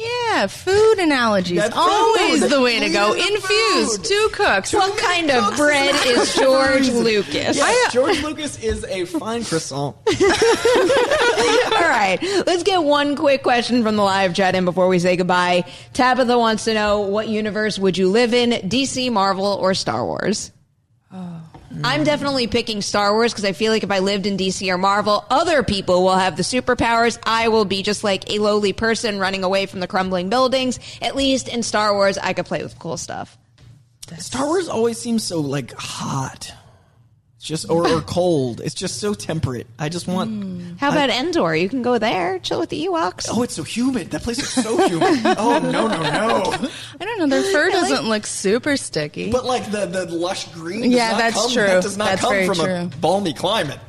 [0.00, 1.58] Yeah, food analogies.
[1.58, 2.50] That's Always food.
[2.50, 3.10] the way to go.
[3.10, 4.04] Leave Infused, food.
[4.04, 4.72] two cooks.
[4.72, 7.56] What kind of bread is George Lucas?
[7.56, 9.96] Yes, George Lucas is a fine croissant.
[10.06, 15.16] All right, let's get one quick question from the live chat in before we say
[15.16, 15.64] goodbye.
[15.92, 20.50] Tabitha wants to know what universe would you live in, DC, Marvel, or Star Wars?
[21.12, 21.42] Oh.
[21.84, 24.78] I'm definitely picking Star Wars because I feel like if I lived in DC or
[24.78, 27.18] Marvel, other people will have the superpowers.
[27.24, 30.80] I will be just like a lowly person running away from the crumbling buildings.
[31.00, 33.38] At least in Star Wars, I could play with cool stuff.
[34.18, 36.52] Star Wars always seems so like hot.
[37.40, 38.60] It's just or, or cold.
[38.62, 39.66] It's just so temperate.
[39.78, 40.78] I just want.
[40.78, 41.56] How about Endor?
[41.56, 43.28] You can go there, chill with the Ewoks.
[43.30, 44.10] Oh, it's so humid.
[44.10, 45.20] That place is so humid.
[45.38, 46.68] oh no, no, no.
[47.00, 47.26] I don't know.
[47.28, 49.32] Their fur doesn't look super sticky.
[49.32, 50.82] But like the the lush green.
[50.82, 51.62] does Yeah, not that's come, true.
[51.62, 52.98] That does not That's come very from a true.
[53.00, 53.80] balmy climate.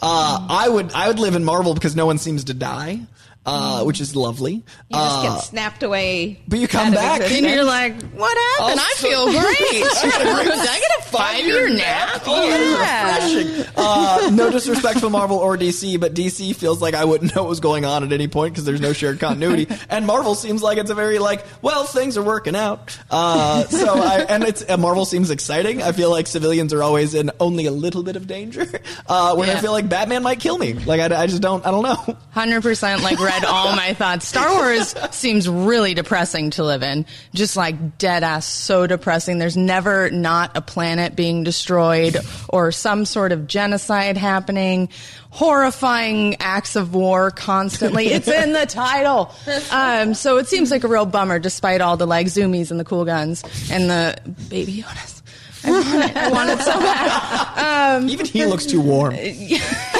[0.00, 3.00] Uh, I would I would live in Marvel because no one seems to die,
[3.48, 4.52] uh, which is lovely.
[4.54, 6.40] You just Uh, get snapped away.
[6.48, 8.80] but you come back and you're like, what happened?
[8.80, 9.84] I Also- feel great.
[9.84, 12.22] I got a great Did I get a five year nap?
[12.26, 13.14] Oh, Yeah.
[13.28, 13.64] refreshing.
[13.76, 17.48] Uh, no disrespect for Marvel or DC, but DC feels like I wouldn't know what
[17.48, 19.66] was going on at any point because there's no shared continuity.
[19.88, 22.98] and Marvel seems like it's a very like, well, things are working out.
[23.10, 25.82] Uh, so I, and it's uh, Marvel seems exciting.
[25.82, 28.66] I feel like civilians are always in only a little bit of danger.
[29.08, 30.74] Uh, when I feel like Batman might kill me.
[30.74, 31.64] Like I, I just don't.
[31.64, 32.16] I don't know.
[32.30, 34.26] Hundred percent, like read all my thoughts.
[34.26, 37.06] Star Wars seems really depressing to live in.
[37.34, 39.38] Just like dead ass, so depressing.
[39.38, 42.16] There's never not a planet being destroyed
[42.48, 44.88] or some sort of genocide happening.
[45.30, 48.08] Horrifying acts of war constantly.
[48.08, 49.34] It's in the title.
[49.70, 52.84] Um, so it seems like a real bummer, despite all the like zoomies and the
[52.84, 54.18] cool guns and the
[54.48, 55.22] baby Yodas.
[55.64, 56.16] I want it.
[56.16, 58.10] I want it so bad.
[58.10, 59.14] Even he looks too warm.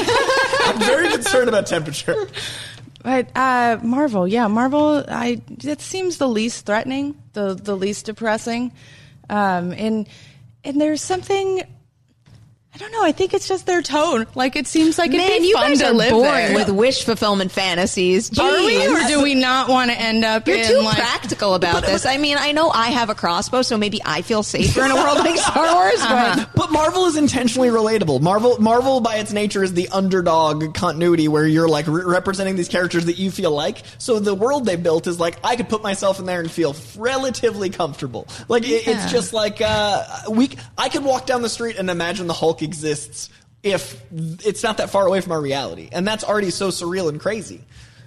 [0.69, 2.29] I'm very concerned about temperature.
[3.03, 5.05] But uh, Marvel, yeah, Marvel.
[5.09, 8.73] I it seems the least threatening, the the least depressing,
[9.31, 10.09] um, and
[10.65, 11.63] and there's something.
[12.79, 13.03] I don't know.
[13.03, 14.25] I think it's just their tone.
[14.37, 16.55] Like it seems like it'd Man, be you fun guys to are live boring there.
[16.55, 18.39] with wish fulfillment fantasies.
[18.39, 20.95] Are we, or do we not want to end up You're in too like?
[20.97, 22.07] practical about this.
[22.07, 24.95] I mean, I know I have a crossbow, so maybe I feel safer in a
[24.95, 26.01] world like Star Wars.
[26.01, 28.21] But But Marvel is intentionally relatable.
[28.21, 32.69] Marvel, Marvel by its nature is the underdog continuity where you're like re- representing these
[32.69, 33.83] characters that you feel like.
[33.99, 36.77] So the world they built is like I could put myself in there and feel
[36.97, 38.29] relatively comfortable.
[38.47, 39.03] Like it, Yeah.
[39.03, 40.51] it's just like uh, we.
[40.77, 43.31] I could walk down the street and imagine the Hulk exists
[43.63, 44.01] if
[44.45, 47.61] it's not that far away from our reality, and that's already so surreal and crazy.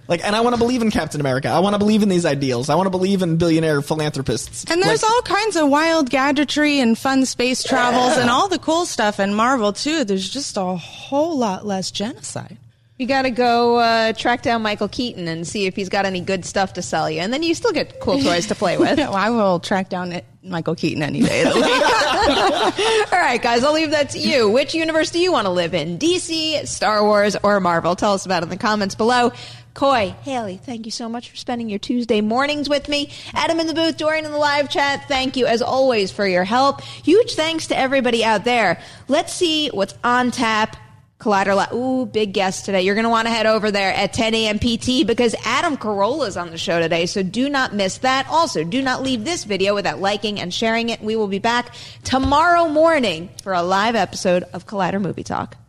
[0.07, 1.47] Like, and I want to believe in Captain America.
[1.49, 2.69] I want to believe in these ideals.
[2.69, 4.65] I want to believe in billionaire philanthropists.
[4.69, 8.59] And there's Like- all kinds of wild gadgetry and fun space travels and all the
[8.59, 10.03] cool stuff in Marvel too.
[10.03, 12.57] There's just a whole lot less genocide.
[13.01, 16.21] You got to go uh, track down Michael Keaton and see if he's got any
[16.21, 18.99] good stuff to sell you, and then you still get cool toys to play with.
[18.99, 23.11] I will track down Michael Keaton any day of the week.
[23.11, 24.51] All right, guys, I'll leave that to you.
[24.51, 25.97] Which universe do you want to live in?
[25.97, 27.95] DC, Star Wars, or Marvel?
[27.95, 29.31] Tell us about it in the comments below.
[29.73, 33.09] Coy, Haleigh, thank you so much for spending your Tuesday mornings with me.
[33.33, 36.43] Adam in the booth, Dorian in the live chat, thank you as always for your
[36.43, 36.81] help.
[36.81, 38.79] Huge thanks to everybody out there.
[39.07, 40.77] Let's see what's on tap.
[41.21, 41.71] Collider Live.
[41.71, 42.81] Ooh, big guest today.
[42.81, 44.57] You're going to want to head over there at 10 a.m.
[44.57, 48.27] PT because Adam Carolla is on the show today, so do not miss that.
[48.27, 50.99] Also, do not leave this video without liking and sharing it.
[50.99, 55.60] We will be back tomorrow morning for a live episode of Collider Movie Talk.